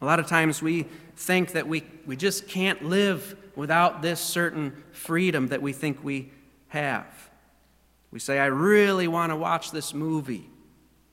A 0.04 0.06
lot 0.06 0.20
of 0.20 0.26
times 0.26 0.60
we 0.60 0.84
think 1.16 1.52
that 1.52 1.66
we, 1.66 1.82
we 2.04 2.14
just 2.14 2.46
can't 2.46 2.84
live 2.84 3.34
without 3.56 4.02
this 4.02 4.20
certain 4.20 4.84
freedom 4.92 5.48
that 5.48 5.62
we 5.62 5.72
think 5.72 6.04
we 6.04 6.30
have. 6.68 7.06
We 8.10 8.18
say, 8.18 8.38
I 8.38 8.48
really 8.48 9.08
want 9.08 9.32
to 9.32 9.36
watch 9.36 9.70
this 9.70 9.94
movie. 9.94 10.50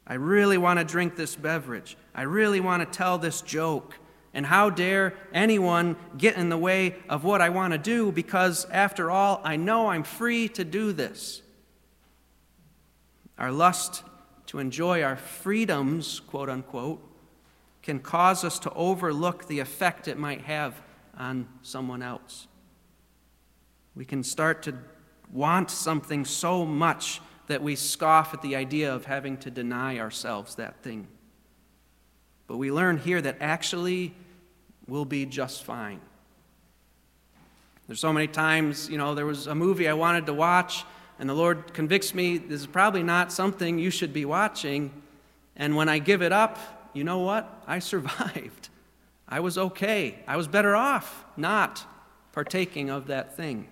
I 0.06 0.16
really 0.16 0.58
want 0.58 0.78
to 0.80 0.84
drink 0.84 1.16
this 1.16 1.38
beverage. 1.38 1.96
I 2.14 2.24
really 2.24 2.60
want 2.60 2.84
to 2.84 2.98
tell 2.98 3.18
this 3.18 3.42
joke. 3.42 3.96
And 4.34 4.46
how 4.46 4.70
dare 4.70 5.14
anyone 5.34 5.96
get 6.18 6.36
in 6.36 6.50
the 6.50 6.58
way 6.58 6.98
of 7.08 7.24
what 7.24 7.40
I 7.40 7.48
want 7.48 7.72
to 7.72 7.78
do 7.78 8.12
because, 8.12 8.66
after 8.72 9.10
all, 9.10 9.40
I 9.46 9.56
know 9.56 9.88
I'm 9.88 10.04
free 10.04 10.50
to 10.50 10.66
do 10.66 10.92
this. 10.92 11.42
Our 13.38 13.54
lust 13.54 14.04
to 14.48 14.60
enjoy 14.60 15.02
our 15.02 15.16
freedoms, 15.16 16.20
quote 16.20 16.50
unquote, 16.50 17.08
can 17.82 18.00
cause 18.00 18.44
us 18.44 18.60
to 18.60 18.74
overlook 18.74 19.48
the 19.48 19.60
effect 19.60 20.08
it 20.08 20.18
might 20.18 20.42
have 20.42 20.82
on 21.18 21.48
someone 21.62 22.02
else. 22.02 22.48
We 23.96 24.06
can 24.06 24.24
start 24.24 24.64
to 24.64 24.76
want 25.32 25.72
something 25.72 26.26
so 26.26 26.66
much 26.66 27.22
that 27.48 27.62
we 27.62 27.76
scoff 27.76 28.34
at 28.34 28.42
the 28.42 28.56
idea 28.56 28.94
of 28.94 29.06
having 29.06 29.38
to 29.38 29.52
deny 29.52 30.00
ourselves 30.00 30.56
that 30.56 30.82
thing. 30.84 31.08
But 32.48 32.58
we 32.58 32.72
learn 32.72 32.98
here 32.98 33.22
that 33.22 33.38
actually 33.40 34.14
we'll 34.88 35.06
be 35.06 35.26
just 35.26 35.64
fine. 35.64 36.02
There's 37.88 38.00
so 38.00 38.14
many 38.14 38.28
times, 38.28 38.90
you 38.90 38.98
know, 38.98 39.16
there 39.16 39.26
was 39.26 39.48
a 39.48 39.56
movie 39.56 39.88
I 39.88 39.94
wanted 39.94 40.26
to 40.28 40.34
watch, 40.34 40.86
and 41.20 41.30
the 41.30 41.34
Lord 41.34 41.74
convicts 41.74 42.14
me 42.14 42.38
this 42.38 42.62
is 42.62 42.68
probably 42.68 43.04
not 43.04 43.32
something 43.32 43.78
you 43.78 43.90
should 43.90 44.14
be 44.14 44.24
watching. 44.24 44.92
And 45.56 45.76
when 45.76 45.90
I 45.90 46.00
give 46.00 46.22
it 46.22 46.32
up, 46.32 46.58
you 46.94 47.04
know 47.04 47.20
what? 47.20 47.64
I 47.68 47.80
survived. 47.80 48.70
I 49.28 49.40
was 49.40 49.58
okay. 49.58 50.20
I 50.28 50.38
was 50.38 50.48
better 50.48 50.76
off 50.76 51.24
not 51.38 51.86
partaking 52.34 52.90
of 52.90 53.08
that 53.08 53.36
thing. 53.36 53.68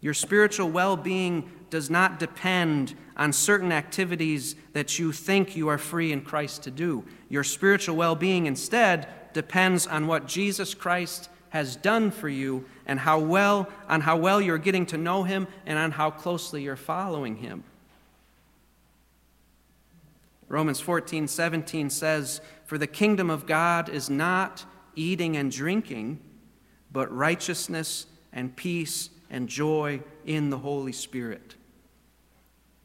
Your 0.00 0.14
spiritual 0.14 0.70
well 0.70 0.96
being 0.96 1.50
does 1.70 1.90
not 1.90 2.18
depend 2.18 2.94
on 3.16 3.32
certain 3.32 3.72
activities 3.72 4.54
that 4.72 4.98
you 4.98 5.12
think 5.12 5.56
you 5.56 5.68
are 5.68 5.78
free 5.78 6.12
in 6.12 6.20
Christ 6.22 6.62
to 6.64 6.70
do. 6.70 7.04
Your 7.28 7.44
spiritual 7.44 7.96
well 7.96 8.14
being 8.14 8.46
instead 8.46 9.08
depends 9.32 9.86
on 9.86 10.06
what 10.06 10.26
Jesus 10.26 10.74
Christ 10.74 11.28
has 11.50 11.76
done 11.76 12.10
for 12.10 12.28
you 12.28 12.64
and 12.86 13.00
how 13.00 13.18
well 13.18 13.68
on 13.88 14.02
how 14.02 14.16
well 14.16 14.40
you're 14.40 14.58
getting 14.58 14.86
to 14.86 14.98
know 14.98 15.22
him 15.22 15.46
and 15.66 15.78
on 15.78 15.90
how 15.90 16.10
closely 16.10 16.62
you're 16.62 16.76
following 16.76 17.36
him. 17.36 17.64
Romans 20.48 20.80
14, 20.80 21.28
17 21.28 21.90
says, 21.90 22.40
For 22.64 22.78
the 22.78 22.86
kingdom 22.86 23.30
of 23.30 23.46
God 23.46 23.88
is 23.88 24.08
not 24.08 24.64
eating 24.94 25.36
and 25.36 25.52
drinking, 25.52 26.20
but 26.90 27.14
righteousness 27.14 28.06
and 28.32 28.56
peace 28.56 29.10
and 29.30 29.48
joy 29.48 30.00
in 30.24 30.50
the 30.50 30.58
Holy 30.58 30.92
Spirit. 30.92 31.54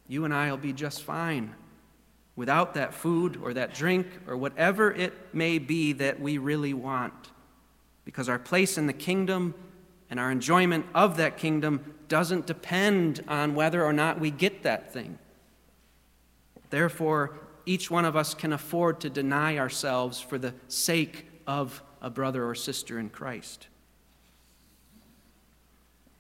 You 0.08 0.26
and 0.26 0.34
I 0.34 0.50
will 0.50 0.58
be 0.58 0.74
just 0.74 1.04
fine 1.04 1.56
without 2.36 2.74
that 2.74 2.94
food 2.94 3.40
or 3.42 3.54
that 3.54 3.74
drink 3.74 4.08
or 4.28 4.36
whatever 4.36 4.92
it 4.92 5.14
may 5.34 5.60
be 5.60 5.94
that 5.94 6.20
we 6.20 6.38
really 6.38 6.74
want. 6.74 7.32
Because 8.06 8.28
our 8.28 8.40
place 8.40 8.78
in 8.78 8.88
the 8.88 8.94
kingdom 8.94 9.54
and 10.10 10.20
our 10.20 10.32
enjoyment 10.32 10.86
of 10.94 11.18
that 11.18 11.38
kingdom 11.38 11.94
doesn't 12.10 12.46
depend 12.46 13.24
on 13.28 13.56
whether 13.56 13.84
or 13.84 13.94
not 13.94 14.20
we 14.20 14.30
get 14.30 14.64
that 14.64 14.92
thing. 14.92 15.18
Therefore, 16.70 17.40
each 17.66 17.90
one 17.90 18.06
of 18.06 18.16
us 18.16 18.34
can 18.34 18.54
afford 18.54 19.00
to 19.02 19.10
deny 19.10 19.58
ourselves 19.58 20.20
for 20.20 20.38
the 20.38 20.54
sake 20.68 21.28
of 21.48 21.84
a 22.02 22.10
brother 22.10 22.48
or 22.48 22.56
sister 22.56 23.00
in 23.00 23.10
Christ. 23.10 23.68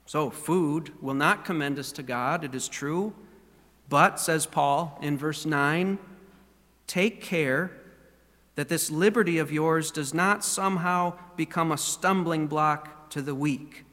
So, 0.06 0.30
food 0.30 0.94
will 1.02 1.14
not 1.14 1.46
commend 1.46 1.80
us 1.80 1.92
to 1.94 2.04
God, 2.04 2.44
it 2.44 2.54
is 2.54 2.68
true. 2.68 3.14
But, 3.90 4.20
says 4.20 4.46
Paul 4.46 4.98
in 5.02 5.18
verse 5.18 5.46
9, 5.46 5.98
take 6.88 7.22
care 7.22 7.72
that 8.56 8.70
this 8.70 8.90
liberty 8.90 9.38
of 9.40 9.52
yours 9.52 9.92
does 9.92 10.14
not 10.14 10.44
somehow 10.44 11.14
become 11.36 11.72
a 11.72 11.78
stumbling 11.78 12.48
block 12.48 13.10
to 13.12 13.22
the 13.22 13.36
weak. 13.36 13.86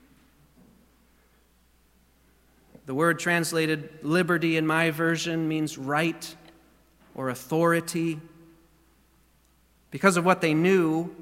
The 2.86 2.94
word 2.94 3.18
translated 3.18 3.88
liberty 4.02 4.56
in 4.56 4.66
my 4.66 4.90
version 4.90 5.48
means 5.48 5.78
right 5.78 6.34
or 7.14 7.28
authority. 7.28 8.20
Because 9.90 10.16
of 10.16 10.24
what 10.24 10.40
they 10.40 10.54
knew, 10.54 11.14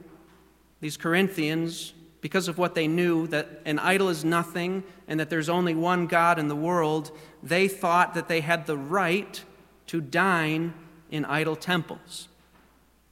these 0.80 0.96
Corinthians 0.96 1.94
because 2.20 2.48
of 2.48 2.58
what 2.58 2.74
they 2.74 2.88
knew 2.88 3.26
that 3.28 3.60
an 3.64 3.78
idol 3.78 4.08
is 4.08 4.24
nothing 4.24 4.82
and 5.06 5.20
that 5.20 5.30
there's 5.30 5.48
only 5.48 5.74
one 5.74 6.06
God 6.06 6.38
in 6.38 6.48
the 6.48 6.56
world, 6.56 7.16
they 7.42 7.68
thought 7.68 8.14
that 8.14 8.28
they 8.28 8.40
had 8.40 8.66
the 8.66 8.76
right 8.76 9.42
to 9.86 10.00
dine 10.00 10.74
in 11.10 11.24
idol 11.24 11.56
temples. 11.56 12.28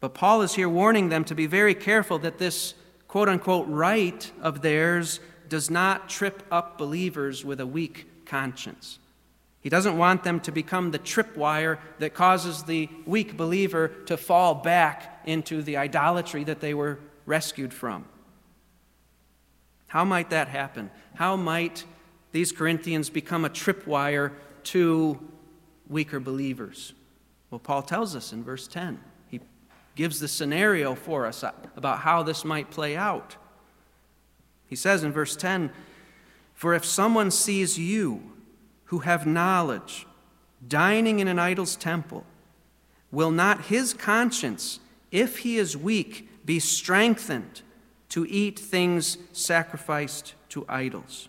But 0.00 0.14
Paul 0.14 0.42
is 0.42 0.54
here 0.54 0.68
warning 0.68 1.08
them 1.08 1.24
to 1.24 1.34
be 1.34 1.46
very 1.46 1.74
careful 1.74 2.18
that 2.20 2.38
this 2.38 2.74
quote 3.08 3.28
unquote 3.28 3.66
right 3.68 4.30
of 4.42 4.62
theirs 4.62 5.20
does 5.48 5.70
not 5.70 6.08
trip 6.08 6.42
up 6.50 6.76
believers 6.76 7.44
with 7.44 7.60
a 7.60 7.66
weak 7.66 8.26
conscience. 8.26 8.98
He 9.66 9.70
doesn't 9.70 9.98
want 9.98 10.22
them 10.22 10.38
to 10.42 10.52
become 10.52 10.92
the 10.92 10.98
tripwire 11.00 11.80
that 11.98 12.14
causes 12.14 12.62
the 12.62 12.88
weak 13.04 13.36
believer 13.36 13.88
to 14.06 14.16
fall 14.16 14.54
back 14.54 15.20
into 15.26 15.60
the 15.60 15.76
idolatry 15.76 16.44
that 16.44 16.60
they 16.60 16.72
were 16.72 17.00
rescued 17.24 17.74
from. 17.74 18.04
How 19.88 20.04
might 20.04 20.30
that 20.30 20.46
happen? 20.46 20.92
How 21.16 21.34
might 21.34 21.82
these 22.30 22.52
Corinthians 22.52 23.10
become 23.10 23.44
a 23.44 23.50
tripwire 23.50 24.34
to 24.66 25.18
weaker 25.88 26.20
believers? 26.20 26.92
Well, 27.50 27.58
Paul 27.58 27.82
tells 27.82 28.14
us 28.14 28.32
in 28.32 28.44
verse 28.44 28.68
10. 28.68 29.00
He 29.32 29.40
gives 29.96 30.20
the 30.20 30.28
scenario 30.28 30.94
for 30.94 31.26
us 31.26 31.42
about 31.74 31.98
how 31.98 32.22
this 32.22 32.44
might 32.44 32.70
play 32.70 32.96
out. 32.96 33.34
He 34.68 34.76
says 34.76 35.02
in 35.02 35.10
verse 35.10 35.34
10 35.34 35.72
For 36.54 36.72
if 36.72 36.84
someone 36.84 37.32
sees 37.32 37.76
you 37.80 38.35
who 38.86 39.00
have 39.00 39.26
knowledge 39.26 40.06
dining 40.66 41.18
in 41.20 41.28
an 41.28 41.38
idol's 41.38 41.76
temple, 41.76 42.24
will 43.10 43.30
not 43.30 43.66
his 43.66 43.94
conscience, 43.94 44.80
if 45.10 45.38
he 45.38 45.58
is 45.58 45.76
weak, 45.76 46.28
be 46.44 46.58
strengthened 46.58 47.62
to 48.08 48.26
eat 48.26 48.58
things 48.58 49.18
sacrificed 49.32 50.34
to 50.48 50.64
idols. 50.68 51.28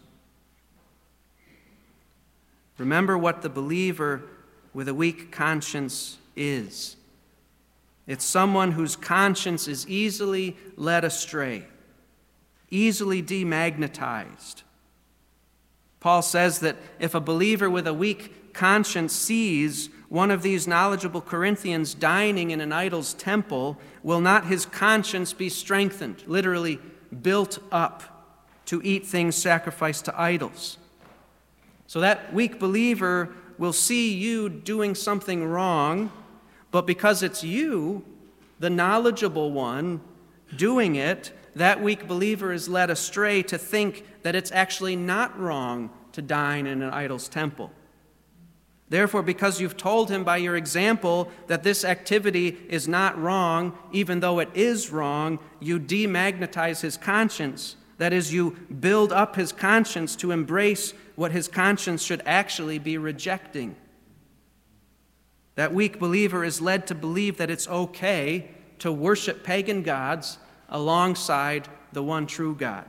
Remember 2.77 3.17
what 3.17 3.41
the 3.41 3.49
believer 3.49 4.23
with 4.73 4.87
a 4.87 4.93
weak 4.93 5.31
conscience 5.31 6.17
is 6.35 6.97
it's 8.05 8.23
someone 8.23 8.71
whose 8.71 8.95
conscience 8.95 9.67
is 9.67 9.85
easily 9.87 10.55
led 10.77 11.03
astray, 11.03 11.65
easily 12.69 13.21
demagnetized. 13.21 14.63
Paul 16.07 16.21
says 16.21 16.59
that 16.59 16.77
if 16.99 17.15
a 17.15 17.19
believer 17.19 17.69
with 17.69 17.85
a 17.85 17.93
weak 17.93 18.53
conscience 18.53 19.11
sees 19.11 19.89
one 20.07 20.31
of 20.31 20.41
these 20.41 20.65
knowledgeable 20.65 21.19
Corinthians 21.19 21.93
dining 21.93 22.51
in 22.51 22.61
an 22.61 22.71
idol's 22.71 23.13
temple, 23.13 23.77
will 24.03 24.21
not 24.21 24.45
his 24.45 24.65
conscience 24.65 25.33
be 25.33 25.49
strengthened, 25.49 26.23
literally 26.25 26.79
built 27.21 27.59
up, 27.73 28.39
to 28.67 28.81
eat 28.85 29.05
things 29.05 29.35
sacrificed 29.35 30.05
to 30.05 30.17
idols? 30.17 30.77
So 31.87 31.99
that 31.99 32.33
weak 32.33 32.57
believer 32.57 33.35
will 33.57 33.73
see 33.73 34.13
you 34.13 34.47
doing 34.47 34.95
something 34.95 35.43
wrong, 35.43 36.09
but 36.71 36.87
because 36.87 37.21
it's 37.21 37.43
you, 37.43 38.05
the 38.59 38.69
knowledgeable 38.69 39.51
one, 39.51 39.99
doing 40.55 40.95
it, 40.95 41.33
that 41.57 41.83
weak 41.83 42.07
believer 42.07 42.53
is 42.53 42.69
led 42.69 42.89
astray 42.89 43.43
to 43.43 43.57
think 43.57 44.05
that 44.21 44.35
it's 44.35 44.53
actually 44.53 44.95
not 44.95 45.37
wrong 45.37 45.89
to 46.17 46.21
dine 46.23 46.65
in 46.65 46.81
an 46.81 46.89
idol's 46.89 47.29
temple. 47.29 47.71
Therefore, 48.89 49.21
because 49.21 49.61
you've 49.61 49.77
told 49.77 50.09
him 50.09 50.23
by 50.23 50.37
your 50.37 50.55
example 50.55 51.29
that 51.45 51.61
this 51.61 51.85
activity 51.85 52.57
is 52.69 52.87
not 52.87 53.21
wrong, 53.21 53.77
even 53.91 54.19
though 54.19 54.39
it 54.39 54.49
is 54.55 54.89
wrong, 54.89 55.37
you 55.59 55.79
demagnetize 55.79 56.81
his 56.81 56.97
conscience. 56.97 57.75
That 57.99 58.13
is, 58.13 58.33
you 58.33 58.57
build 58.79 59.13
up 59.13 59.35
his 59.35 59.51
conscience 59.51 60.15
to 60.15 60.31
embrace 60.31 60.95
what 61.15 61.31
his 61.31 61.47
conscience 61.47 62.01
should 62.01 62.23
actually 62.25 62.79
be 62.79 62.97
rejecting. 62.97 63.75
That 65.53 65.71
weak 65.71 65.99
believer 65.99 66.43
is 66.43 66.61
led 66.61 66.87
to 66.87 66.95
believe 66.95 67.37
that 67.37 67.51
it's 67.51 67.67
okay 67.67 68.49
to 68.79 68.91
worship 68.91 69.43
pagan 69.43 69.83
gods 69.83 70.39
alongside 70.67 71.67
the 71.91 72.01
one 72.01 72.25
true 72.25 72.55
God. 72.55 72.87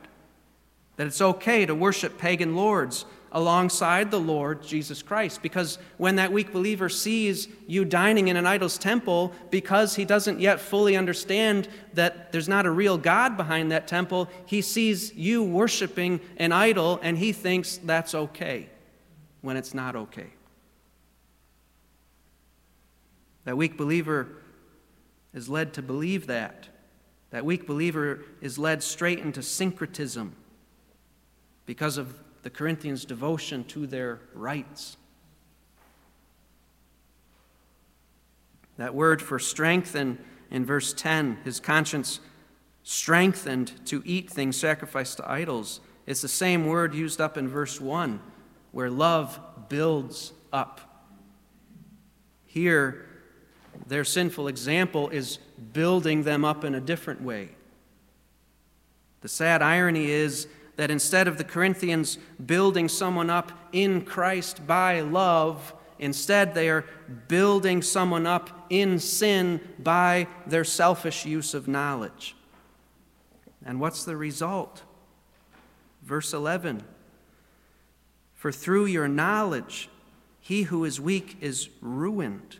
That 0.95 1.07
it's 1.07 1.21
okay 1.21 1.65
to 1.65 1.73
worship 1.73 2.17
pagan 2.17 2.55
lords 2.57 3.05
alongside 3.31 4.11
the 4.11 4.19
Lord 4.19 4.63
Jesus 4.63 5.01
Christ. 5.01 5.41
Because 5.41 5.77
when 5.97 6.15
that 6.15 6.31
weak 6.31 6.51
believer 6.51 6.89
sees 6.89 7.47
you 7.67 7.85
dining 7.85 8.27
in 8.27 8.37
an 8.37 8.47
idol's 8.47 8.77
temple, 8.77 9.31
because 9.49 9.95
he 9.95 10.05
doesn't 10.05 10.39
yet 10.39 10.59
fully 10.59 10.95
understand 10.97 11.67
that 11.93 12.31
there's 12.31 12.49
not 12.49 12.65
a 12.65 12.71
real 12.71 12.97
God 12.97 13.37
behind 13.37 13.71
that 13.71 13.87
temple, 13.87 14.29
he 14.45 14.61
sees 14.61 15.13
you 15.13 15.43
worshiping 15.43 16.19
an 16.37 16.51
idol 16.51 16.99
and 17.03 17.17
he 17.17 17.31
thinks 17.31 17.77
that's 17.77 18.15
okay 18.15 18.69
when 19.41 19.57
it's 19.57 19.73
not 19.73 19.95
okay. 19.95 20.27
That 23.45 23.57
weak 23.57 23.77
believer 23.77 24.27
is 25.33 25.49
led 25.49 25.73
to 25.73 25.81
believe 25.81 26.27
that. 26.27 26.67
That 27.31 27.45
weak 27.45 27.67
believer 27.67 28.21
is 28.41 28.57
led 28.57 28.81
straight 28.81 29.19
into 29.19 29.43
syncretism 29.43 30.35
because 31.65 31.97
of 31.97 32.19
the 32.43 32.49
Corinthians' 32.49 33.05
devotion 33.05 33.63
to 33.65 33.85
their 33.85 34.19
rights. 34.33 34.97
That 38.77 38.95
word 38.95 39.21
for 39.21 39.39
strengthen 39.39 40.17
in 40.49 40.65
verse 40.65 40.93
10, 40.93 41.39
his 41.43 41.59
conscience 41.59 42.19
strengthened 42.83 43.73
to 43.85 44.01
eat 44.05 44.29
things 44.29 44.57
sacrificed 44.57 45.17
to 45.17 45.29
idols, 45.29 45.81
is 46.07 46.21
the 46.21 46.27
same 46.27 46.65
word 46.65 46.95
used 46.95 47.21
up 47.21 47.37
in 47.37 47.47
verse 47.47 47.79
1, 47.79 48.19
where 48.71 48.89
love 48.89 49.39
builds 49.67 50.33
up. 50.51 51.05
Here, 52.45 53.05
their 53.85 54.03
sinful 54.03 54.47
example 54.47 55.09
is 55.09 55.37
building 55.73 56.23
them 56.23 56.43
up 56.43 56.63
in 56.63 56.73
a 56.73 56.81
different 56.81 57.21
way. 57.21 57.49
The 59.21 59.27
sad 59.27 59.61
irony 59.61 60.09
is 60.09 60.47
that 60.79 60.89
instead 60.89 61.27
of 61.27 61.37
the 61.37 61.43
Corinthians 61.43 62.17
building 62.45 62.87
someone 62.87 63.29
up 63.29 63.51
in 63.73 64.01
Christ 64.01 64.65
by 64.65 65.01
love, 65.01 65.73
instead 65.99 66.53
they 66.53 66.69
are 66.69 66.85
building 67.27 67.81
someone 67.81 68.25
up 68.25 68.49
in 68.69 68.97
sin 68.97 69.59
by 69.77 70.25
their 70.47 70.63
selfish 70.63 71.25
use 71.25 71.53
of 71.53 71.67
knowledge. 71.67 72.33
And 73.65 73.81
what's 73.81 74.05
the 74.05 74.15
result? 74.15 74.83
Verse 76.01 76.33
11 76.33 76.85
For 78.33 78.49
through 78.49 78.85
your 78.85 79.09
knowledge, 79.09 79.89
he 80.39 80.63
who 80.63 80.85
is 80.85 81.01
weak 81.01 81.35
is 81.41 81.67
ruined, 81.81 82.59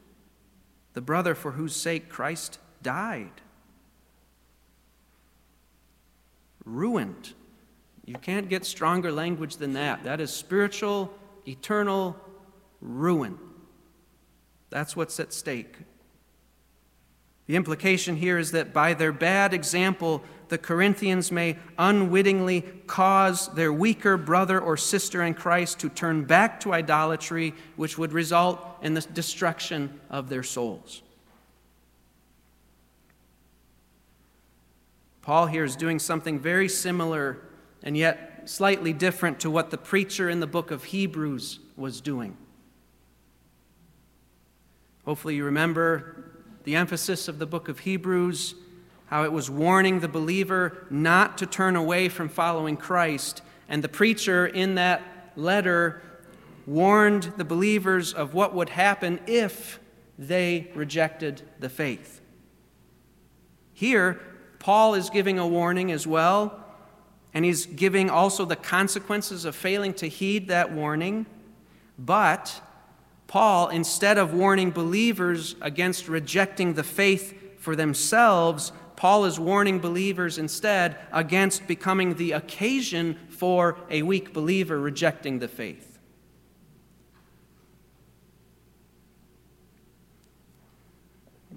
the 0.94 1.00
brother 1.00 1.36
for 1.36 1.52
whose 1.52 1.74
sake 1.74 2.10
Christ 2.10 2.60
died. 2.84 3.40
Ruined. 6.66 7.34
You 8.10 8.18
can't 8.18 8.50
get 8.50 8.66
stronger 8.66 9.12
language 9.12 9.58
than 9.58 9.74
that. 9.74 10.04
That 10.04 10.20
is 10.20 10.34
spiritual, 10.34 11.14
eternal 11.48 12.16
ruin. 12.82 13.38
That's 14.72 14.96
what's 14.96 15.20
at 15.20 15.32
stake. 15.32 15.76
The 17.46 17.56
implication 17.56 18.16
here 18.16 18.40
is 18.40 18.50
that 18.54 18.74
by 18.74 18.96
their 18.96 19.12
bad 19.12 19.54
example, 19.54 20.24
the 20.48 20.58
Corinthians 20.58 21.32
may 21.32 21.58
unwittingly 21.78 22.64
cause 22.88 23.48
their 23.50 23.72
weaker 23.72 24.18
brother 24.18 24.60
or 24.60 24.76
sister 24.76 25.22
in 25.22 25.36
Christ 25.36 25.80
to 25.82 25.90
turn 25.90 26.24
back 26.24 26.60
to 26.62 26.74
idolatry, 26.74 27.54
which 27.76 28.00
would 28.00 28.12
result 28.12 28.60
in 28.82 28.96
the 28.96 29.02
destruction 29.02 30.00
of 30.10 30.30
their 30.30 30.42
souls. 30.42 31.04
Paul 35.22 35.46
here 35.46 35.64
is 35.64 35.76
doing 35.76 36.00
something 36.00 36.40
very 36.40 36.68
similar 36.68 37.44
and 37.84 37.96
yet 37.96 38.50
slightly 38.50 38.94
different 38.94 39.40
to 39.42 39.50
what 39.50 39.70
the 39.70 39.78
preacher 39.78 40.30
in 40.30 40.40
the 40.40 40.48
book 40.48 40.72
of 40.72 40.86
Hebrews 40.86 41.60
was 41.76 42.02
doing. 42.02 42.38
Hopefully, 45.06 45.36
you 45.36 45.46
remember 45.46 46.26
the 46.64 46.76
emphasis 46.76 47.28
of 47.28 47.40
the 47.40 47.46
book 47.46 47.68
of 47.68 47.80
Hebrews, 47.80 48.56
how 49.08 49.24
it 49.24 49.32
was 49.32 49.50
warning 49.50 50.00
the 50.02 50.08
believer 50.08 50.86
not 50.90 51.38
to 51.40 51.46
turn 51.46 51.76
away 51.76 52.10
from 52.10 52.30
following 52.30 52.78
Christ. 52.78 53.42
And 53.68 53.84
the 53.84 53.90
preacher 53.90 54.46
in 54.46 54.76
that 54.76 55.02
letter 55.36 56.02
warned 56.68 57.34
the 57.38 57.46
believers 57.46 58.14
of 58.14 58.34
what 58.34 58.54
would 58.54 58.70
happen 58.70 59.20
if 59.26 59.80
they 60.20 60.70
rejected 60.76 61.42
the 61.60 61.70
faith. 61.70 62.22
Here, 63.74 64.20
Paul 64.60 64.94
is 64.94 65.10
giving 65.10 65.40
a 65.40 65.48
warning 65.48 65.92
as 65.92 66.06
well 66.06 66.66
and 67.34 67.46
he's 67.46 67.66
giving 67.66 68.10
also 68.10 68.46
the 68.46 68.56
consequences 68.56 69.46
of 69.46 69.56
failing 69.56 69.94
to 69.96 70.08
heed 70.08 70.48
that 70.48 70.72
warning. 70.72 71.26
But 71.98 72.62
Paul, 73.28 73.68
instead 73.70 74.18
of 74.18 74.34
warning 74.34 74.72
believers 74.72 75.56
against 75.62 76.08
rejecting 76.08 76.74
the 76.74 76.84
faith 76.84 77.60
for 77.60 77.76
themselves, 77.76 78.72
Paul 78.96 79.26
is 79.26 79.40
warning 79.40 79.80
believers 79.80 80.38
instead 80.38 80.98
against 81.12 81.68
becoming 81.68 82.16
the 82.16 82.32
occasion 82.32 83.18
for 83.30 83.78
a 83.90 84.02
weak 84.02 84.34
believer 84.34 84.80
rejecting 84.80 85.40
the 85.40 85.48
faith. 85.48 86.00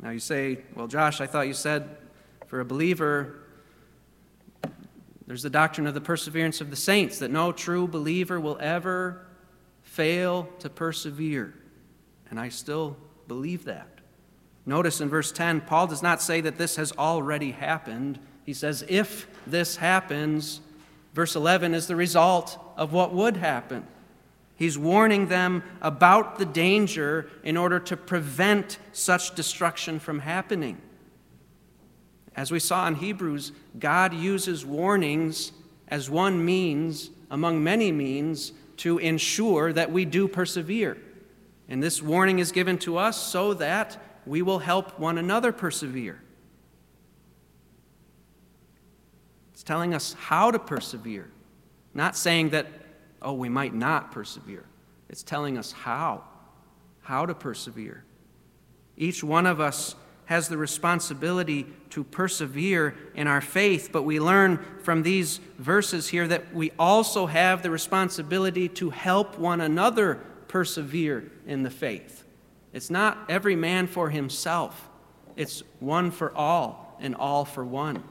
Now 0.01 0.11
you 0.11 0.19
say, 0.19 0.59
well, 0.75 0.89
Josh, 0.89 1.21
I 1.21 1.27
thought 1.27 1.47
you 1.47 1.55
said 1.55 1.97
for 2.49 2.61
a 2.61 2.65
believer, 2.65 3.42
there's 5.27 5.43
the 5.43 5.51
doctrine 5.51 5.87
of 5.87 5.95
the 5.95 6.01
perseverance 6.01 6.61
of 6.61 6.71
the 6.71 6.77
saints, 6.77 7.19
that 7.19 7.31
no 7.31 7.53
true 7.53 7.87
believer 7.87 8.41
will 8.41 8.59
ever 8.61 9.25
fail 9.83 10.49
to 10.59 10.69
persevere. 10.69 11.55
And 12.31 12.41
I 12.41 12.49
still 12.49 12.97
believe 13.29 13.65
that. 13.65 13.89
Notice 14.65 15.01
in 15.01 15.09
verse 15.09 15.33
10, 15.33 15.63
Paul 15.63 15.87
does 15.87 16.03
not 16.03 16.23
say 16.23 16.41
that 16.41 16.57
this 16.57 16.77
has 16.77 16.93
already 16.93 17.51
happened. 17.51 18.19
He 18.45 18.53
says, 18.53 18.85
if 18.89 19.27
this 19.47 19.77
happens, 19.77 20.61
verse 21.15 21.35
11 21.37 21.75
is 21.75 21.87
the 21.87 21.97
result 21.97 22.59
of 22.77 22.93
what 22.93 23.13
would 23.13 23.37
happen. 23.37 23.87
He's 24.57 24.79
warning 24.79 25.27
them 25.27 25.65
about 25.81 26.39
the 26.39 26.45
danger 26.45 27.29
in 27.43 27.57
order 27.57 27.81
to 27.81 27.97
prevent 27.97 28.79
such 28.93 29.35
destruction 29.35 29.99
from 29.99 30.21
happening. 30.21 30.81
As 32.35 32.51
we 32.51 32.59
saw 32.59 32.87
in 32.88 32.95
Hebrews, 32.95 33.53
God 33.79 34.14
uses 34.14 34.64
warnings 34.64 35.53
as 35.88 36.09
one 36.09 36.45
means, 36.45 37.11
among 37.31 37.62
many 37.62 37.92
means, 37.92 38.53
to 38.79 38.99
ensure 38.99 39.73
that 39.73 39.92
we 39.92 40.05
do 40.05 40.27
persevere. 40.27 40.97
And 41.68 41.83
this 41.83 42.03
warning 42.03 42.38
is 42.38 42.53
given 42.53 42.79
to 42.79 42.97
us 42.97 43.16
so 43.16 43.55
that 43.55 43.97
we 44.27 44.42
will 44.42 44.61
help 44.61 44.99
one 44.99 45.18
another 45.18 45.53
persevere. 45.53 46.21
It's 49.53 49.62
telling 49.62 49.95
us 49.95 50.14
how 50.14 50.51
to 50.51 50.59
persevere, 50.59 51.31
not 51.95 52.16
saying 52.16 52.51
that, 52.51 52.66
oh, 53.21 53.35
we 53.35 53.49
might 53.49 53.75
not 53.75 54.11
persevere. 54.11 54.64
It's 55.09 55.23
telling 55.23 55.59
us 55.59 55.73
how, 55.73 56.25
how 57.03 57.27
to 57.27 57.35
persevere. 57.35 58.05
Each 58.97 59.23
one 59.23 59.47
of 59.47 59.61
us 59.61 59.95
has 60.27 60.49
the 60.49 60.57
responsibility 60.57 61.67
to 61.91 62.05
persevere 62.05 62.95
in 63.15 63.27
our 63.27 63.41
faith, 63.41 63.91
but 63.93 64.03
we 64.03 64.21
learn 64.21 64.65
from 64.83 65.03
these 65.03 65.39
verses 65.59 66.09
here 66.09 66.27
that 66.29 66.55
we 66.55 66.71
also 66.79 67.27
have 67.27 67.63
the 67.63 67.71
responsibility 67.71 68.69
to 68.69 68.91
help 68.91 69.39
one 69.39 69.61
another 69.61 70.15
persevere 70.49 71.31
in 71.47 71.63
the 71.63 71.71
faith. 71.71 72.25
It's 72.73 72.89
not 72.89 73.19
every 73.29 73.57
man 73.57 73.87
for 73.87 74.11
himself, 74.11 74.89
it's 75.37 75.63
one 75.81 76.11
for 76.11 76.35
all 76.35 76.97
and 77.01 77.15
all 77.15 77.45
for 77.45 77.65
one. 77.65 78.03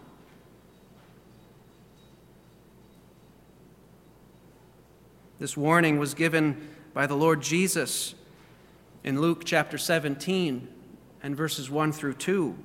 This 5.40 5.58
warning 5.58 5.98
was 5.98 6.14
given 6.14 6.70
by 6.94 7.08
the 7.08 7.16
Lord 7.16 7.42
Jesus 7.42 8.14
in 9.04 9.20
Luke 9.20 9.44
chapter 9.44 9.80
17 9.80 10.68
and 11.24 11.36
verses 11.36 11.70
1 11.70 11.92
through 11.92 12.16
2. 12.16 12.56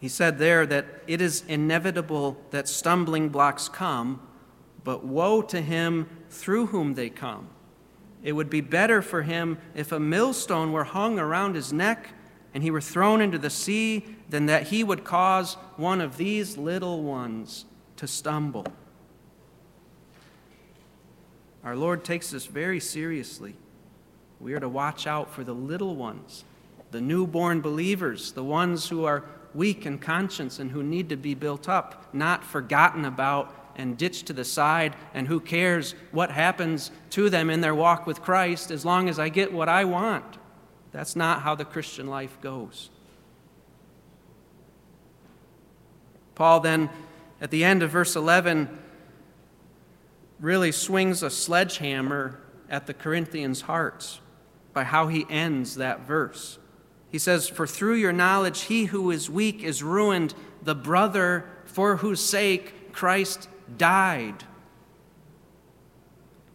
He 0.00 0.08
said 0.08 0.38
there 0.38 0.66
that 0.66 0.86
it 1.06 1.20
is 1.20 1.44
inevitable 1.48 2.36
that 2.50 2.68
stumbling 2.68 3.30
blocks 3.30 3.68
come, 3.68 4.20
but 4.84 5.04
woe 5.04 5.40
to 5.42 5.60
him 5.60 6.08
through 6.28 6.66
whom 6.66 6.94
they 6.94 7.08
come. 7.08 7.48
It 8.22 8.32
would 8.32 8.50
be 8.50 8.60
better 8.60 9.02
for 9.02 9.22
him 9.22 9.58
if 9.74 9.92
a 9.92 10.00
millstone 10.00 10.72
were 10.72 10.84
hung 10.84 11.18
around 11.18 11.54
his 11.54 11.72
neck 11.72 12.10
and 12.52 12.62
he 12.62 12.70
were 12.70 12.80
thrown 12.80 13.20
into 13.20 13.38
the 13.38 13.50
sea 13.50 14.04
than 14.28 14.46
that 14.46 14.64
he 14.64 14.84
would 14.84 15.04
cause 15.04 15.54
one 15.76 16.00
of 16.00 16.16
these 16.16 16.56
little 16.56 17.02
ones 17.02 17.64
to 17.96 18.06
stumble. 18.06 18.66
Our 21.64 21.76
Lord 21.76 22.04
takes 22.04 22.30
this 22.30 22.46
very 22.46 22.78
seriously. 22.78 23.56
We 24.40 24.52
are 24.54 24.60
to 24.60 24.68
watch 24.68 25.06
out 25.06 25.32
for 25.32 25.44
the 25.44 25.54
little 25.54 25.96
ones, 25.96 26.44
the 26.90 27.00
newborn 27.00 27.60
believers, 27.60 28.32
the 28.32 28.44
ones 28.44 28.88
who 28.88 29.04
are 29.04 29.24
weak 29.54 29.86
in 29.86 29.98
conscience 29.98 30.58
and 30.58 30.70
who 30.70 30.82
need 30.82 31.08
to 31.08 31.16
be 31.16 31.34
built 31.34 31.68
up, 31.68 32.12
not 32.12 32.44
forgotten 32.44 33.04
about 33.04 33.54
and 33.76 33.98
ditched 33.98 34.26
to 34.26 34.32
the 34.32 34.44
side, 34.44 34.94
and 35.14 35.26
who 35.26 35.40
cares 35.40 35.94
what 36.12 36.30
happens 36.30 36.90
to 37.10 37.28
them 37.28 37.50
in 37.50 37.60
their 37.60 37.74
walk 37.74 38.06
with 38.06 38.22
Christ 38.22 38.70
as 38.70 38.84
long 38.84 39.08
as 39.08 39.18
I 39.18 39.28
get 39.28 39.52
what 39.52 39.68
I 39.68 39.84
want. 39.84 40.38
That's 40.92 41.16
not 41.16 41.42
how 41.42 41.56
the 41.56 41.64
Christian 41.64 42.06
life 42.06 42.40
goes. 42.40 42.90
Paul 46.36 46.60
then, 46.60 46.90
at 47.40 47.50
the 47.50 47.64
end 47.64 47.82
of 47.82 47.90
verse 47.90 48.14
11, 48.14 48.78
really 50.38 50.70
swings 50.70 51.22
a 51.22 51.30
sledgehammer 51.30 52.38
at 52.68 52.86
the 52.86 52.94
Corinthians' 52.94 53.62
hearts 53.62 54.20
by 54.74 54.84
how 54.84 55.08
he 55.08 55.26
ends 55.30 55.76
that 55.76 56.00
verse. 56.00 56.58
He 57.10 57.18
says, 57.18 57.48
For 57.48 57.66
through 57.66 57.94
your 57.94 58.12
knowledge, 58.12 58.62
he 58.62 58.86
who 58.86 59.10
is 59.10 59.30
weak 59.30 59.62
is 59.62 59.82
ruined, 59.82 60.34
the 60.62 60.74
brother 60.74 61.48
for 61.64 61.96
whose 61.96 62.20
sake 62.20 62.92
Christ 62.92 63.48
died. 63.76 64.44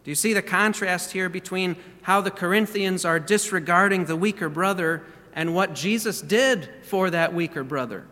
Do 0.04 0.10
you 0.10 0.14
see 0.14 0.32
the 0.32 0.42
contrast 0.42 1.12
here 1.12 1.28
between 1.28 1.76
how 2.02 2.20
the 2.20 2.30
Corinthians 2.30 3.04
are 3.04 3.20
disregarding 3.20 4.04
the 4.04 4.16
weaker 4.16 4.48
brother 4.48 5.04
and 5.32 5.54
what 5.54 5.74
Jesus 5.74 6.20
did 6.20 6.68
for 6.82 7.10
that 7.10 7.34
weaker 7.34 7.64
brother. 7.64 8.06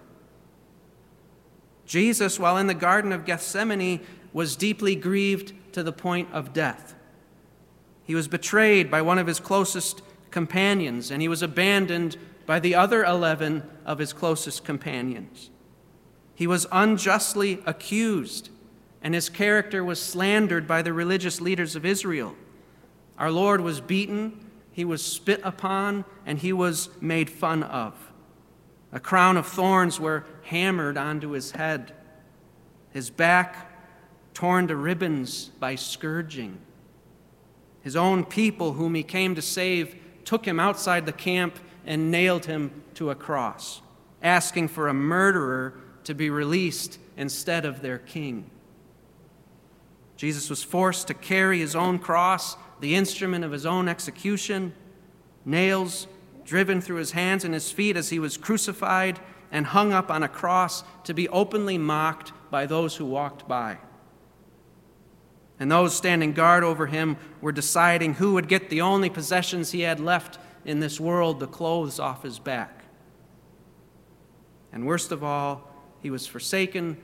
Jesus, 1.87 2.39
while 2.39 2.59
in 2.59 2.67
the 2.67 2.75
Garden 2.75 3.13
of 3.13 3.25
Gethsemane, 3.25 4.01
was 4.33 4.57
deeply 4.57 4.95
grieved 4.95 5.53
to 5.73 5.83
the 5.83 5.93
point 5.93 6.29
of 6.33 6.53
death. 6.53 6.95
He 8.09 8.15
was 8.15 8.27
betrayed 8.27 8.91
by 8.91 9.03
one 9.03 9.19
of 9.19 9.27
his 9.27 9.39
closest 9.39 10.01
companions, 10.31 11.11
and 11.11 11.21
he 11.21 11.29
was 11.29 11.43
abandoned 11.43 12.17
by 12.47 12.59
the 12.59 12.75
other 12.75 13.05
11 13.05 13.63
of 13.85 13.99
his 13.99 14.15
closest 14.15 14.65
companions. 14.65 15.51
He 16.35 16.47
was 16.47 16.67
unjustly 16.73 17.63
accused, 17.67 18.49
and 19.03 19.13
his 19.13 19.29
character 19.29 19.85
was 19.85 20.01
slandered 20.01 20.67
by 20.67 20.81
the 20.81 20.95
religious 20.95 21.39
leaders 21.43 21.77
of 21.77 21.85
Israel. 21.85 22.35
Our 23.19 23.31
Lord 23.31 23.61
was 23.61 23.83
beaten, 23.83 24.41
he 24.73 24.87
was 24.87 25.05
spit 25.05 25.43
upon, 25.45 26.07
and 26.25 26.39
he 26.39 26.55
was 26.55 26.89
made 27.03 27.29
fun 27.29 27.63
of. 27.63 27.93
A 28.91 29.01
crown 29.01 29.37
of 29.37 29.47
thorns 29.47 30.01
were 30.01 30.25
hammered 30.45 30.97
onto 30.97 31.33
his 31.33 31.51
head, 31.51 31.93
his 32.91 33.11
back 33.11 33.71
torn 34.33 34.67
to 34.69 34.77
ribbons 34.77 35.51
by 35.61 35.75
scourging. 35.75 36.61
His 37.83 37.97
own 37.97 38.25
people, 38.25 38.75
whom 38.75 38.95
he 38.95 39.03
came 39.03 39.35
to 39.35 39.43
save, 39.43 39.97
took 40.25 40.47
him 40.47 40.61
outside 40.61 41.07
the 41.07 41.13
camp 41.13 41.59
and 41.87 42.11
nailed 42.11 42.47
him 42.47 42.83
to 42.95 43.11
a 43.11 43.15
cross, 43.15 43.81
asking 44.23 44.69
for 44.69 44.89
a 44.89 44.95
murderer 44.95 45.75
to 46.05 46.15
be 46.15 46.31
released 46.31 46.99
instead 47.17 47.65
of 47.65 47.81
their 47.83 47.99
king. 47.99 48.51
Jesus 50.17 50.51
was 50.51 50.63
forced 50.63 51.07
to 51.07 51.15
carry 51.15 51.61
his 51.61 51.77
own 51.77 51.99
cross, 51.99 52.57
the 52.81 52.95
instrument 52.95 53.45
of 53.45 53.53
his 53.53 53.65
own 53.65 53.89
execution, 53.89 54.75
nails 55.45 56.09
driven 56.45 56.81
through 56.81 56.97
his 56.97 57.13
hands 57.13 57.45
and 57.45 57.55
his 57.55 57.71
feet 57.71 57.97
as 57.97 58.11
he 58.11 58.19
was 58.19 58.37
crucified 58.37 59.21
and 59.53 59.67
hung 59.67 59.93
up 59.93 60.11
on 60.11 60.23
a 60.23 60.29
cross 60.29 60.83
to 61.05 61.15
be 61.15 61.29
openly 61.29 61.79
mocked 61.79 62.33
by 62.51 62.67
those 62.67 62.97
who 62.97 63.05
walked 63.05 63.47
by. 63.47 63.79
And 65.61 65.71
those 65.71 65.97
standing 65.97 66.33
guard 66.33 66.63
over 66.63 66.87
him 66.87 67.17
were 67.41 67.53
deciding 67.53 68.15
who 68.15 68.35
would 68.35 68.49
get 68.49 68.71
the 68.71 68.81
only 68.81 69.11
possessions 69.11 69.73
he 69.73 69.81
had 69.81 69.99
left 69.99 70.39
in 70.65 70.81
this 70.81 71.01
world 71.01 71.41
the 71.41 71.47
clothes 71.47 71.99
off 71.99 72.23
his 72.23 72.39
back. 72.39 72.85
And 74.73 74.87
worst 74.87 75.13
of 75.13 75.25
all, 75.25 75.69
he 76.01 76.11
was 76.11 76.27
forsaken 76.27 76.97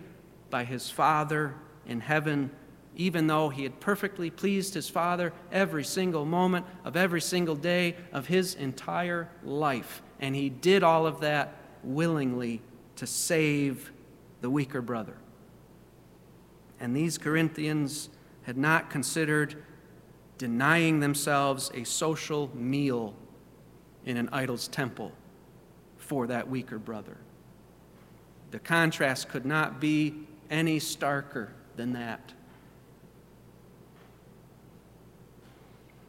by 0.51 0.65
his 0.65 0.91
Father 0.91 1.55
in 1.87 2.01
heaven, 2.01 2.51
even 2.95 3.27
though 3.27 3.49
he 3.49 3.65
had 3.65 3.81
perfectly 3.81 4.31
pleased 4.31 4.75
his 4.75 4.89
Father 4.89 5.33
every 5.51 5.83
single 5.83 6.25
moment 6.25 6.67
of 6.85 6.97
every 6.97 7.21
single 7.21 7.57
day 7.57 7.97
of 8.13 8.29
his 8.29 8.55
entire 8.55 9.29
life. 9.43 10.03
And 10.21 10.37
he 10.37 10.49
did 10.49 10.85
all 10.85 11.07
of 11.07 11.21
that 11.21 11.57
willingly 11.83 12.63
to 12.97 13.07
save 13.07 13.91
the 14.43 14.51
weaker 14.51 14.81
brother. 14.81 15.17
And 16.79 16.95
these 16.95 17.19
Corinthians 17.19 18.11
had 18.45 18.57
not 18.57 18.90
considered 18.90 19.62
denying 20.38 21.01
themselves 21.01 21.70
a 21.74 21.84
social 21.84 22.51
meal 22.55 23.14
in 24.05 24.16
an 24.16 24.28
idol's 24.32 24.68
temple 24.68 25.12
for 25.97 26.26
that 26.26 26.49
weaker 26.49 26.78
brother. 26.78 27.16
The 28.51 28.59
contrast 28.59 29.28
could 29.28 29.47
not 29.47 29.80
be 29.80 30.14
any 30.51 30.78
starker 30.78 31.49
than 31.76 31.92
that. 31.95 32.32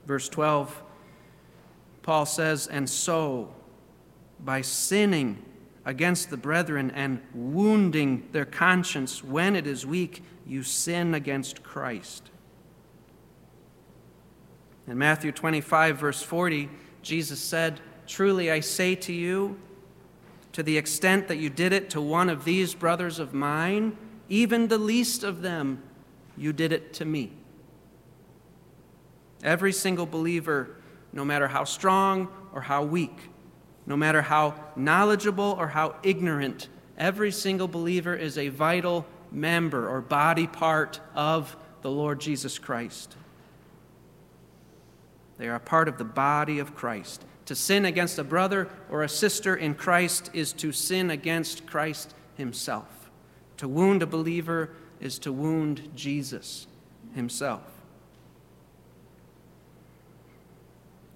Verse 0.06 0.30
12, 0.30 0.84
Paul 2.04 2.26
says, 2.26 2.68
And 2.68 2.88
so, 2.88 3.54
by 4.40 4.62
sinning 4.62 5.44
against 5.86 6.30
the 6.30 6.38
brethren 6.38 6.92
and 6.92 7.22
wounding 7.34 8.28
their 8.32 8.46
conscience 8.46 9.24
when 9.24 9.56
it 9.56 9.68
is 9.68 9.86
weak, 9.86 10.24
you 10.46 10.64
sin 10.64 11.14
against 11.14 11.64
Christ. 11.64 12.32
In 14.88 14.98
Matthew 14.98 15.32
25, 15.32 15.98
verse 15.98 16.22
40, 16.22 16.70
Jesus 17.02 17.40
said, 17.40 17.80
Truly 18.08 18.52
I 18.52 18.60
say 18.60 18.96
to 18.96 19.14
you, 19.14 19.58
to 20.52 20.64
the 20.64 20.78
extent 20.78 21.28
that 21.28 21.38
you 21.38 21.50
did 21.50 21.74
it 21.74 21.90
to 21.90 22.02
one 22.02 22.30
of 22.30 22.46
these 22.46 22.74
brothers 22.74 23.20
of 23.20 23.34
mine, 23.34 23.98
even 24.30 24.70
the 24.70 24.78
least 24.78 25.24
of 25.24 25.42
them, 25.42 25.84
you 26.38 26.54
did 26.54 26.72
it 26.72 26.94
to 26.94 27.06
me. 27.06 27.32
Every 29.44 29.74
single 29.74 30.06
believer, 30.06 30.78
no 31.12 31.26
matter 31.26 31.48
how 31.48 31.66
strong 31.66 32.30
or 32.54 32.62
how 32.62 32.84
weak, 32.84 33.30
no 33.86 33.96
matter 33.96 34.22
how 34.22 34.56
knowledgeable 34.76 35.56
or 35.58 35.68
how 35.68 35.96
ignorant, 36.04 36.68
every 36.98 37.32
single 37.32 37.68
believer 37.68 38.16
is 38.16 38.38
a 38.38 38.50
vital 38.50 39.06
member 39.32 39.88
or 39.90 40.02
body 40.02 40.48
part 40.48 41.00
of 41.14 41.56
the 41.82 41.92
Lord 41.92 42.20
Jesus 42.20 42.58
Christ. 42.58 43.16
They 45.38 45.48
are 45.48 45.56
a 45.56 45.60
part 45.60 45.88
of 45.88 45.98
the 45.98 46.06
body 46.06 46.60
of 46.60 46.76
Christ. 46.76 47.24
To 47.46 47.56
sin 47.56 47.86
against 47.86 48.18
a 48.18 48.24
brother 48.24 48.70
or 48.90 49.04
a 49.04 49.10
sister 49.10 49.56
in 49.56 49.76
Christ 49.76 50.32
is 50.34 50.54
to 50.54 50.72
sin 50.72 51.12
against 51.12 51.68
Christ 51.68 52.16
himself. 52.36 53.12
To 53.58 53.68
wound 53.68 54.02
a 54.02 54.08
believer 54.08 54.72
is 55.00 55.20
to 55.20 55.32
wound 55.32 55.92
Jesus 55.96 56.68
himself. 57.14 57.62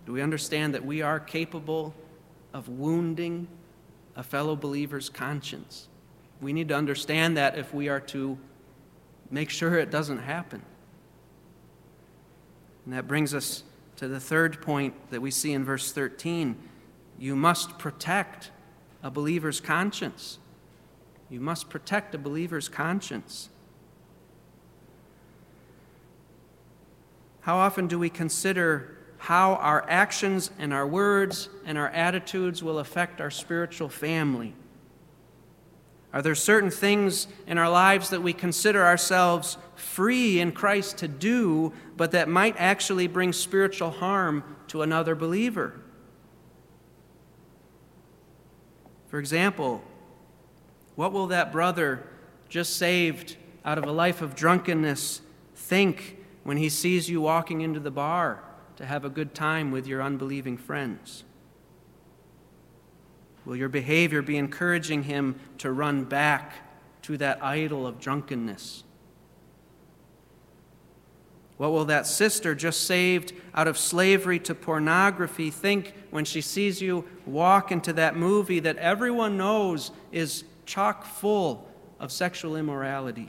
Do 0.06 0.14
we 0.14 0.22
understand 0.22 0.74
that 0.74 0.86
we 0.86 1.02
are 1.02 1.20
capable 1.20 1.94
of 2.54 2.68
wounding 2.70 3.48
a 4.16 4.24
fellow 4.24 4.56
believer's 4.56 5.10
conscience? 5.10 5.88
We 6.42 6.54
need 6.54 6.70
to 6.70 6.76
understand 6.76 7.38
that 7.38 7.58
if 7.58 7.74
we 7.74 7.90
are 7.90 8.00
to 8.02 8.38
make 9.30 9.50
sure 9.50 9.78
it 9.78 9.92
doesn't 9.92 10.20
happen. 10.20 10.62
And 12.86 12.94
that 12.94 13.08
brings 13.08 13.34
us 13.34 13.64
to 13.98 14.08
the 14.08 14.20
third 14.20 14.62
point 14.62 14.94
that 15.12 15.22
we 15.22 15.32
see 15.32 15.54
in 15.54 15.64
verse 15.64 15.92
13. 15.92 16.58
You 17.20 17.36
must 17.36 17.78
protect 17.78 18.52
a 19.04 19.12
believer's 19.12 19.60
conscience. 19.60 20.40
You 21.30 21.40
must 21.40 21.70
protect 21.70 22.16
a 22.16 22.18
believer's 22.18 22.70
conscience. 22.70 23.50
How 27.42 27.58
often 27.58 27.88
do 27.88 28.00
we 28.00 28.10
consider 28.10 28.99
how 29.20 29.56
our 29.56 29.86
actions 29.90 30.50
and 30.58 30.74
our 30.74 30.88
words 30.88 31.50
and 31.66 31.78
our 31.78 31.90
attitudes 31.90 32.64
will 32.64 32.80
affect 32.80 33.22
our 33.22 33.30
spiritual 33.30 33.90
family? 33.90 34.56
Are 36.12 36.22
there 36.22 36.36
certain 36.36 36.72
things 36.72 37.28
in 37.46 37.58
our 37.58 37.70
lives 37.70 38.10
that 38.10 38.24
we 38.24 38.34
consider 38.34 38.84
ourselves 38.84 39.58
free 39.76 40.40
in 40.40 40.54
Christ 40.54 40.98
to 41.00 41.08
do, 41.08 41.74
but 41.98 42.12
that 42.12 42.28
might 42.28 42.56
actually 42.58 43.08
bring 43.08 43.32
spiritual 43.34 43.92
harm 43.92 44.44
to 44.70 44.82
another 44.82 45.16
believer? 45.16 45.80
For 49.10 49.20
example, 49.20 49.84
what 50.96 51.12
will 51.12 51.28
that 51.28 51.52
brother 51.52 52.08
just 52.48 52.78
saved 52.78 53.36
out 53.66 53.78
of 53.78 53.84
a 53.84 53.92
life 53.92 54.22
of 54.22 54.34
drunkenness 54.34 55.22
think 55.56 56.18
when 56.44 56.58
he 56.58 56.70
sees 56.70 57.10
you 57.10 57.22
walking 57.22 57.62
into 57.62 57.80
the 57.80 57.92
bar 57.92 58.44
to 58.80 58.86
have 58.86 59.04
a 59.04 59.10
good 59.10 59.36
time 59.36 59.72
with 59.72 59.86
your 59.86 60.02
unbelieving 60.02 60.56
friends? 60.56 61.26
Will 63.44 63.58
your 63.58 63.68
behavior 63.68 64.22
be 64.22 64.38
encouraging 64.38 65.04
him 65.04 65.38
to 65.58 65.70
run 65.70 66.06
back 66.06 66.54
to 67.02 67.18
that 67.18 67.44
idol 67.44 67.86
of 67.86 68.00
drunkenness? 68.00 68.86
What 71.58 71.74
will 71.74 71.84
that 71.86 72.08
sister 72.08 72.56
just 72.56 72.86
saved 72.86 73.34
out 73.54 73.68
of 73.68 73.78
slavery 73.78 74.40
to 74.40 74.56
pornography 74.56 75.52
think 75.52 75.94
when 76.10 76.24
she 76.24 76.40
sees 76.40 76.82
you 76.82 77.04
walk 77.26 77.74
into 77.74 77.92
that 77.92 78.16
movie 78.16 78.62
that 78.62 78.78
everyone 78.78 79.36
knows 79.36 79.92
is 80.14 80.46
chock 80.66 81.04
full 81.04 81.70
of 82.00 82.14
sexual 82.14 82.56
immorality? 82.56 83.28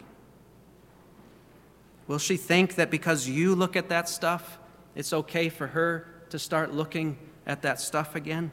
Will 2.06 2.18
she 2.18 2.36
think 2.36 2.76
that 2.76 2.88
because 2.88 3.28
you 3.28 3.56
look 3.56 3.74
at 3.74 3.88
that 3.88 4.08
stuff, 4.08 4.59
it's 4.94 5.12
okay 5.12 5.48
for 5.48 5.68
her 5.68 6.06
to 6.30 6.38
start 6.38 6.72
looking 6.72 7.18
at 7.46 7.62
that 7.62 7.80
stuff 7.80 8.14
again? 8.14 8.50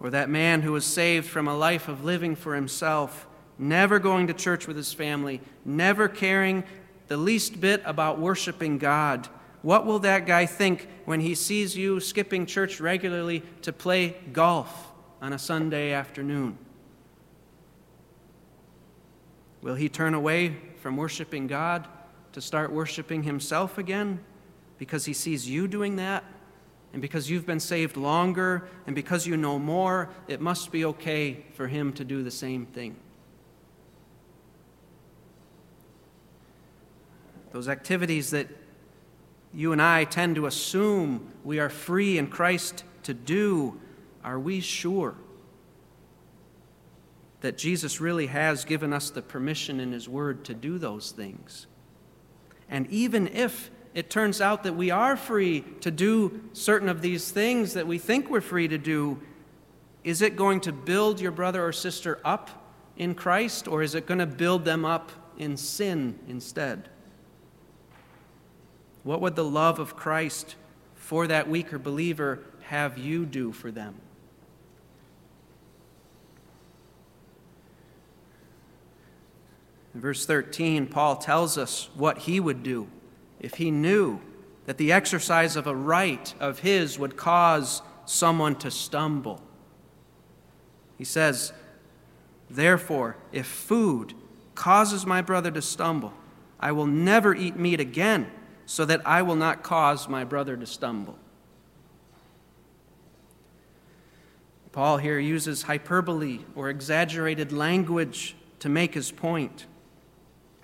Or 0.00 0.10
that 0.10 0.30
man 0.30 0.62
who 0.62 0.72
was 0.72 0.86
saved 0.86 1.26
from 1.26 1.48
a 1.48 1.56
life 1.56 1.88
of 1.88 2.04
living 2.04 2.36
for 2.36 2.54
himself, 2.54 3.26
never 3.58 3.98
going 3.98 4.28
to 4.28 4.34
church 4.34 4.66
with 4.66 4.76
his 4.76 4.92
family, 4.92 5.40
never 5.64 6.08
caring 6.08 6.64
the 7.08 7.16
least 7.16 7.60
bit 7.60 7.82
about 7.84 8.20
worshiping 8.20 8.78
God. 8.78 9.28
What 9.62 9.86
will 9.86 9.98
that 10.00 10.26
guy 10.26 10.46
think 10.46 10.88
when 11.04 11.20
he 11.20 11.34
sees 11.34 11.76
you 11.76 11.98
skipping 11.98 12.46
church 12.46 12.80
regularly 12.80 13.42
to 13.62 13.72
play 13.72 14.16
golf 14.32 14.92
on 15.20 15.32
a 15.32 15.38
Sunday 15.38 15.92
afternoon? 15.92 16.58
Will 19.62 19.74
he 19.74 19.88
turn 19.88 20.14
away 20.14 20.56
from 20.80 20.96
worshiping 20.96 21.48
God 21.48 21.88
to 22.32 22.40
start 22.40 22.72
worshiping 22.72 23.22
himself 23.22 23.78
again? 23.78 24.20
because 24.78 25.04
he 25.04 25.12
sees 25.12 25.48
you 25.48 25.68
doing 25.68 25.96
that, 25.96 26.24
and 26.92 27.02
because 27.02 27.28
you've 27.28 27.44
been 27.44 27.60
saved 27.60 27.96
longer, 27.96 28.68
and 28.86 28.94
because 28.94 29.26
you 29.26 29.36
know 29.36 29.58
more, 29.58 30.08
it 30.28 30.40
must 30.40 30.72
be 30.72 30.84
okay 30.84 31.44
for 31.52 31.66
him 31.66 31.92
to 31.92 32.04
do 32.04 32.22
the 32.22 32.30
same 32.30 32.64
thing. 32.64 32.96
Those 37.52 37.68
activities 37.68 38.30
that 38.30 38.48
you 39.52 39.72
and 39.72 39.82
I 39.82 40.04
tend 40.04 40.36
to 40.36 40.46
assume 40.46 41.32
we 41.44 41.58
are 41.58 41.70
free 41.70 42.18
in 42.18 42.28
Christ 42.28 42.84
to 43.02 43.14
do, 43.14 43.80
are 44.22 44.38
we 44.38 44.60
sure 44.60 45.14
that 47.40 47.56
Jesus 47.56 48.00
really 48.00 48.26
has 48.26 48.64
given 48.64 48.92
us 48.92 49.10
the 49.10 49.22
permission 49.22 49.80
in 49.80 49.92
His 49.92 50.08
Word 50.08 50.44
to 50.44 50.54
do 50.54 50.78
those 50.78 51.10
things? 51.10 51.66
And 52.68 52.86
even 52.88 53.28
if 53.28 53.70
it 53.94 54.10
turns 54.10 54.40
out 54.40 54.62
that 54.64 54.74
we 54.74 54.90
are 54.90 55.16
free 55.16 55.64
to 55.80 55.90
do 55.90 56.40
certain 56.52 56.88
of 56.88 57.00
these 57.00 57.30
things 57.30 57.74
that 57.74 57.86
we 57.86 57.98
think 57.98 58.30
we're 58.30 58.40
free 58.40 58.68
to 58.68 58.78
do, 58.78 59.20
is 60.04 60.22
it 60.22 60.36
going 60.36 60.60
to 60.60 60.72
build 60.72 61.20
your 61.20 61.32
brother 61.32 61.64
or 61.64 61.72
sister 61.72 62.20
up 62.24 62.50
in 62.96 63.14
Christ, 63.14 63.68
or 63.68 63.82
is 63.82 63.94
it 63.94 64.06
going 64.06 64.18
to 64.18 64.26
build 64.26 64.64
them 64.64 64.84
up 64.84 65.10
in 65.38 65.56
sin 65.56 66.18
instead? 66.28 66.88
What 69.04 69.20
would 69.20 69.36
the 69.36 69.44
love 69.44 69.78
of 69.78 69.96
Christ 69.96 70.56
for 70.94 71.26
that 71.28 71.48
weaker 71.48 71.78
believer 71.78 72.40
have 72.62 72.98
you 72.98 73.24
do 73.24 73.52
for 73.52 73.70
them? 73.70 73.94
In 79.98 80.02
verse 80.02 80.26
13, 80.26 80.86
Paul 80.86 81.16
tells 81.16 81.58
us 81.58 81.88
what 81.96 82.18
he 82.18 82.38
would 82.38 82.62
do 82.62 82.86
if 83.40 83.54
he 83.54 83.72
knew 83.72 84.20
that 84.66 84.78
the 84.78 84.92
exercise 84.92 85.56
of 85.56 85.66
a 85.66 85.74
right 85.74 86.32
of 86.38 86.60
his 86.60 87.00
would 87.00 87.16
cause 87.16 87.82
someone 88.04 88.54
to 88.60 88.70
stumble. 88.70 89.42
He 90.96 91.02
says, 91.02 91.52
Therefore, 92.48 93.16
if 93.32 93.44
food 93.48 94.14
causes 94.54 95.04
my 95.04 95.20
brother 95.20 95.50
to 95.50 95.60
stumble, 95.60 96.12
I 96.60 96.70
will 96.70 96.86
never 96.86 97.34
eat 97.34 97.56
meat 97.56 97.80
again 97.80 98.30
so 98.66 98.84
that 98.84 99.04
I 99.04 99.22
will 99.22 99.34
not 99.34 99.64
cause 99.64 100.08
my 100.08 100.22
brother 100.22 100.56
to 100.56 100.66
stumble. 100.66 101.18
Paul 104.70 104.98
here 104.98 105.18
uses 105.18 105.62
hyperbole 105.62 106.42
or 106.54 106.70
exaggerated 106.70 107.50
language 107.50 108.36
to 108.60 108.68
make 108.68 108.94
his 108.94 109.10
point. 109.10 109.66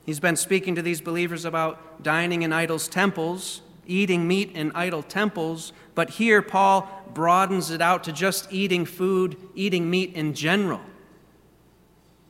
He's 0.05 0.21
been 0.21 0.37
speaking 0.37 0.75
to 0.75 0.83
these 0.83 1.01
believers 1.01 1.45
about 1.45 2.03
dining 2.03 2.43
in 2.43 2.53
idols' 2.53 2.89
temples, 2.89 3.63
eating 3.87 4.29
meat 4.29 4.53
in 4.55 4.73
idol 4.73 5.03
temples, 5.03 5.73
but 5.95 6.11
here 6.11 6.43
Paul 6.43 6.89
broadens 7.13 7.71
it 7.71 7.81
out 7.81 8.05
to 8.05 8.13
just 8.13 8.53
eating 8.53 8.85
food, 8.85 9.37
eating 9.55 9.89
meat 9.89 10.15
in 10.15 10.35
general. 10.35 10.81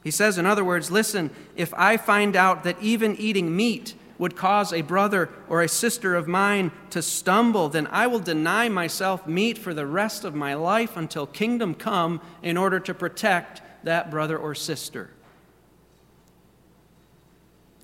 He 0.05 0.11
says, 0.11 0.37
in 0.39 0.47
other 0.47 0.65
words, 0.65 0.91
listen, 0.91 1.31
if 1.57 1.73
I 1.75 1.97
find 1.97 2.37
out 2.37 2.63
that 2.65 2.81
even 2.81 3.17
eating 3.17 3.57
meat 3.57 3.95
would 4.19 4.37
cause 4.37 4.73
a 4.73 4.83
brother 4.83 5.31
or 5.49 5.63
a 5.63 5.69
sister 5.69 6.15
of 6.15 6.29
mine 6.29 6.71
to 6.91 7.03
stumble, 7.03 7.69
then 7.69 7.89
I 7.89 8.07
will 8.07 8.21
deny 8.21 8.69
myself 8.69 9.27
meat 9.27 9.59
for 9.59 9.75
the 9.75 9.87
rest 9.87 10.25
of 10.25 10.35
my 10.35 10.55
life 10.55 10.97
until 10.97 11.27
kingdom 11.27 11.75
come 11.75 12.21
in 12.43 12.57
order 12.57 12.79
to 12.81 12.95
protect 12.95 13.63
that 13.83 14.11
brother 14.11 14.39
or 14.39 14.55
sister. 14.55 15.11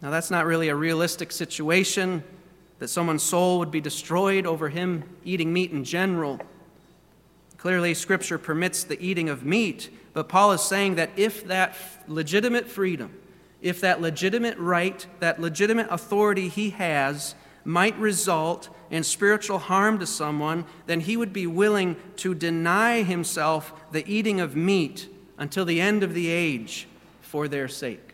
Now, 0.03 0.11
that's 0.11 0.31
not 0.31 0.47
really 0.47 0.69
a 0.69 0.75
realistic 0.75 1.31
situation 1.31 2.23
that 2.79 2.89
someone's 2.89 3.23
soul 3.23 3.59
would 3.59 3.71
be 3.71 3.81
destroyed 3.81 4.47
over 4.47 4.71
him 4.71 5.05
eating 5.25 5.53
meat 5.53 5.71
in 5.71 5.85
general. 5.85 6.41
Clearly, 7.59 7.93
Scripture 7.93 8.39
permits 8.39 8.83
the 8.85 8.99
eating 9.05 9.29
of 9.29 9.45
meat, 9.45 9.91
but 10.15 10.29
Paul 10.31 10.53
is 10.53 10.63
saying 10.63 10.95
that 10.95 11.11
if 11.17 11.47
that 11.47 11.77
legitimate 12.09 12.67
freedom, 12.67 13.15
if 13.61 13.83
that 13.83 14.01
legitimate 14.01 14.57
right, 14.57 15.07
that 15.21 15.39
legitimate 15.39 15.89
authority 15.91 16.49
he 16.49 16.71
has, 16.71 17.35
might 17.63 17.97
result 17.99 18.71
in 18.91 19.05
spiritual 19.05 19.59
harm 19.59 19.99
to 19.99 20.07
someone, 20.07 20.65
then 20.87 21.01
he 21.01 21.19
would 21.19 21.35
be 21.35 21.47
willing 21.47 21.97
to 22.17 22.35
deny 22.35 23.03
himself 23.03 23.75
the 23.93 24.11
eating 24.11 24.41
of 24.41 24.57
meat 24.57 25.09
until 25.37 25.67
the 25.67 25.83
end 25.83 26.03
of 26.03 26.15
the 26.15 26.29
age 26.29 26.89
for 27.21 27.47
their 27.47 27.69
sake. 27.69 28.10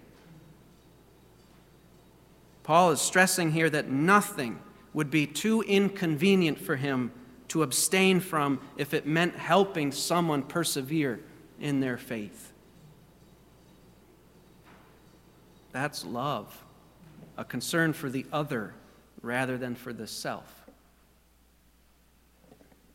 Paul 2.66 2.90
is 2.90 3.00
stressing 3.00 3.52
here 3.52 3.70
that 3.70 3.88
nothing 3.88 4.58
would 4.92 5.08
be 5.08 5.24
too 5.24 5.62
inconvenient 5.62 6.58
for 6.58 6.74
him 6.74 7.12
to 7.46 7.62
abstain 7.62 8.18
from 8.18 8.60
if 8.76 8.92
it 8.92 9.06
meant 9.06 9.36
helping 9.36 9.92
someone 9.92 10.42
persevere 10.42 11.20
in 11.60 11.78
their 11.78 11.96
faith. 11.96 12.52
That's 15.70 16.04
love, 16.04 16.64
a 17.36 17.44
concern 17.44 17.92
for 17.92 18.10
the 18.10 18.26
other 18.32 18.74
rather 19.22 19.56
than 19.56 19.76
for 19.76 19.92
the 19.92 20.08
self. 20.08 20.64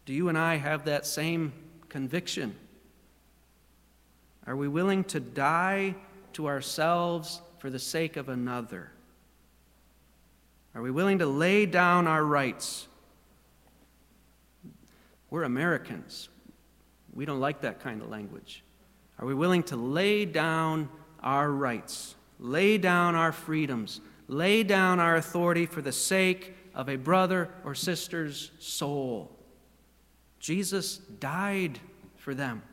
Do 0.06 0.12
you 0.12 0.28
and 0.28 0.38
I 0.38 0.58
have 0.58 0.84
that 0.84 1.06
same 1.06 1.54
conviction? 1.88 2.56
Are 4.46 4.58
we 4.58 4.68
willing 4.68 5.06
to 5.06 5.22
die 5.22 5.96
to 6.34 6.48
ourselves 6.48 7.40
for 7.60 7.70
the 7.70 7.80
sake 7.80 8.18
of 8.18 8.28
another? 8.28 8.92
Are 10.74 10.82
we 10.82 10.92
willing 10.92 11.20
to 11.20 11.26
lay 11.26 11.66
down 11.66 12.08
our 12.08 12.24
rights? 12.24 12.88
We're 15.30 15.44
Americans. 15.44 16.30
We 17.14 17.26
don't 17.26 17.40
like 17.40 17.62
that 17.62 17.82
kind 17.82 18.02
of 18.02 18.10
language. 18.10 18.64
Are 19.20 19.26
we 19.26 19.34
willing 19.34 19.64
to 19.64 19.76
lay 19.76 20.26
down 20.26 20.90
our 21.22 21.52
rights 21.52 22.16
lay 22.42 22.80
down 22.80 23.16
our 23.16 23.32
freedoms, 23.32 24.02
lay 24.28 24.64
down 24.64 25.00
our 25.00 25.16
authority 25.16 25.66
for 25.66 25.82
the 25.82 25.92
sake 25.92 26.56
of 26.74 26.90
a 26.90 26.96
brother 26.96 27.50
or 27.64 27.76
sister's 27.76 28.52
soul. 28.60 29.32
Jesus 30.40 30.98
died 30.98 31.80
for 32.18 32.34
them. 32.34 32.64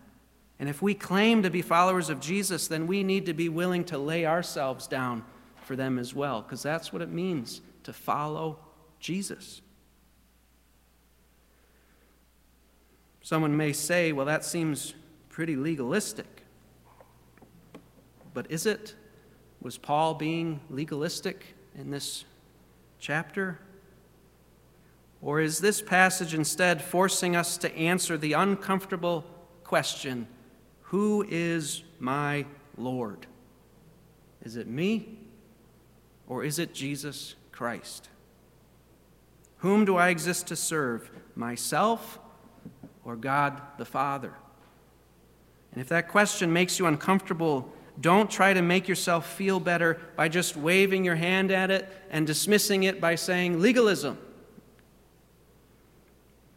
And 0.59 0.69
if 0.69 0.83
we 0.83 0.95
claim 0.95 1.43
to 1.43 1.51
be 1.51 1.63
followers 1.63 2.09
of 2.09 2.19
Jesus, 2.19 2.67
then 2.67 2.87
we 2.87 3.05
need 3.05 3.27
to 3.27 3.35
be 3.35 3.49
willing 3.49 3.85
to 3.85 3.99
lay 3.99 4.27
ourselves 4.27 4.87
down 4.87 5.25
for 5.63 5.77
them 5.77 5.99
as 5.99 6.15
well, 6.15 6.41
because 6.41 6.63
that's 6.63 6.93
what 6.93 7.03
it 7.03 7.11
means 7.11 7.61
to 7.89 7.93
follow 7.95 8.59
Jesus. 9.01 9.63
Someone 13.23 13.57
may 13.57 13.73
say, 13.73 14.13
well, 14.13 14.27
that 14.27 14.45
seems 14.45 14.93
pretty 15.31 15.57
legalistic. 15.57 16.43
But 18.35 18.51
is 18.51 18.67
it? 18.67 18.95
Was 19.63 19.79
Paul 19.79 20.13
being 20.13 20.61
legalistic 20.69 21.55
in 21.75 21.91
this 21.91 22.27
chapter? 22.99 23.59
Or 25.23 25.41
is 25.41 25.61
this 25.61 25.81
passage 25.81 26.35
instead 26.35 26.83
forcing 26.83 27.35
us 27.35 27.57
to 27.57 27.75
answer 27.75 28.19
the 28.19 28.35
uncomfortable 28.35 29.25
question 29.65 30.27
Who 30.83 31.25
is 31.27 31.85
my 31.99 32.45
Lord? 32.77 33.27
Is 34.43 34.57
it 34.57 34.67
me 34.67 35.21
or 36.27 36.45
is 36.45 36.59
it 36.59 36.75
Jesus 36.75 37.35
Christ? 37.59 38.09
Whom 39.57 39.85
do 39.85 39.97
I 39.97 40.11
exist 40.11 40.47
to 40.47 40.55
serve, 40.55 41.11
myself 41.35 42.21
or 43.05 43.17
God 43.17 43.61
the 43.79 43.85
Father? 43.85 44.33
And 45.73 45.81
if 45.81 45.89
that 45.89 46.07
question 46.07 46.53
makes 46.53 46.79
you 46.79 46.87
uncomfortable, 46.87 47.73
don't 48.01 48.31
try 48.31 48.55
to 48.55 48.63
make 48.63 48.87
yourself 48.87 49.27
feel 49.27 49.59
better 49.59 50.01
by 50.15 50.29
just 50.29 50.57
waving 50.57 51.05
your 51.05 51.17
hand 51.17 51.51
at 51.51 51.73
it 51.73 51.89
and 52.13 52.29
dismissing 52.29 52.85
it 52.85 53.01
by 53.01 53.17
saying 53.17 53.59
legalism. 53.59 54.19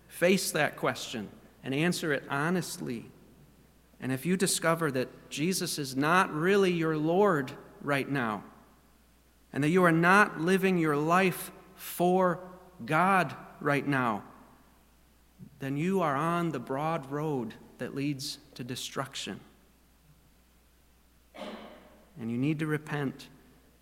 Face 0.08 0.52
that 0.52 0.76
question 0.76 1.30
and 1.64 1.74
answer 1.74 2.14
it 2.14 2.22
honestly. 2.30 3.10
And 4.00 4.12
if 4.12 4.24
you 4.24 4.38
discover 4.38 4.92
that 4.92 5.32
Jesus 5.32 5.80
is 5.80 5.96
not 5.96 6.32
really 6.32 6.72
your 6.72 6.96
Lord 6.96 7.52
right 7.82 8.08
now, 8.08 8.44
and 9.54 9.64
that 9.64 9.70
you 9.70 9.84
are 9.84 9.92
not 9.92 10.40
living 10.40 10.78
your 10.78 10.96
life 10.96 11.52
for 11.76 12.40
God 12.86 13.36
right 13.60 13.86
now, 13.86 14.24
then 15.60 15.78
you 15.78 16.02
are 16.02 16.16
on 16.16 16.50
the 16.50 16.60
broad 16.60 17.12
road 17.12 17.54
that 17.78 17.96
leads 17.96 18.40
to 18.56 18.64
destruction. 18.64 19.40
And 22.20 22.30
you 22.30 22.38
need 22.38 22.60
to 22.60 22.68
repent 22.68 23.28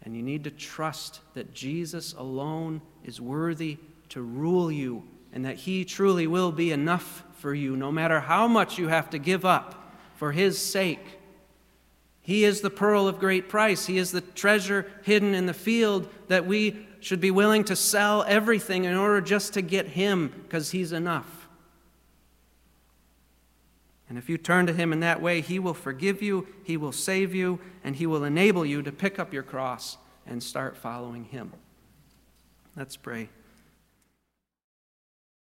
and 0.04 0.16
you 0.16 0.24
need 0.24 0.46
to 0.46 0.52
trust 0.52 1.20
that 1.34 1.54
Jesus 1.54 2.14
alone 2.14 2.82
is 3.04 3.20
worthy 3.20 3.78
to 4.10 4.22
rule 4.22 4.72
you 4.72 5.04
and 5.34 5.46
that 5.46 5.58
He 5.58 5.86
truly 5.86 6.26
will 6.26 6.52
be 6.52 6.72
enough 6.72 7.24
for 7.34 7.54
you, 7.54 7.76
no 7.76 7.92
matter 7.92 8.20
how 8.20 8.48
much 8.48 8.78
you 8.78 8.88
have 8.88 9.10
to 9.12 9.20
give 9.20 9.46
up 9.46 9.94
for 10.16 10.32
His 10.32 10.58
sake. 10.58 11.19
He 12.30 12.44
is 12.44 12.62
the 12.62 12.70
pearl 12.70 13.08
of 13.08 13.18
great 13.18 13.50
price. 13.50 13.88
He 13.88 13.98
is 13.98 14.12
the 14.12 14.22
treasure 14.22 14.86
hidden 15.02 15.34
in 15.34 15.48
the 15.48 15.54
field 15.54 16.08
that 16.28 16.46
we 16.46 16.86
should 17.00 17.20
be 17.20 17.32
willing 17.32 17.64
to 17.64 17.76
sell 17.76 18.24
everything 18.28 18.84
in 18.84 18.96
order 18.96 19.20
just 19.20 19.56
to 19.56 19.64
get 19.64 19.88
Him 19.88 20.32
because 20.44 20.70
He's 20.70 20.92
enough. 20.92 21.48
And 24.08 24.16
if 24.20 24.30
you 24.30 24.38
turn 24.38 24.68
to 24.68 24.74
Him 24.74 24.94
in 24.94 25.00
that 25.00 25.24
way, 25.24 25.42
He 25.42 25.58
will 25.58 25.74
forgive 25.74 26.22
you, 26.22 26.48
He 26.64 26.78
will 26.78 26.92
save 26.92 27.34
you, 27.34 27.60
and 27.84 27.96
He 27.96 28.06
will 28.06 28.24
enable 28.24 28.64
you 28.64 28.84
to 28.84 28.92
pick 28.92 29.18
up 29.18 29.34
your 29.34 29.42
cross 29.42 29.98
and 30.28 30.44
start 30.44 30.78
following 30.78 31.24
Him. 31.24 31.52
Let's 32.76 32.96
pray. 32.96 33.30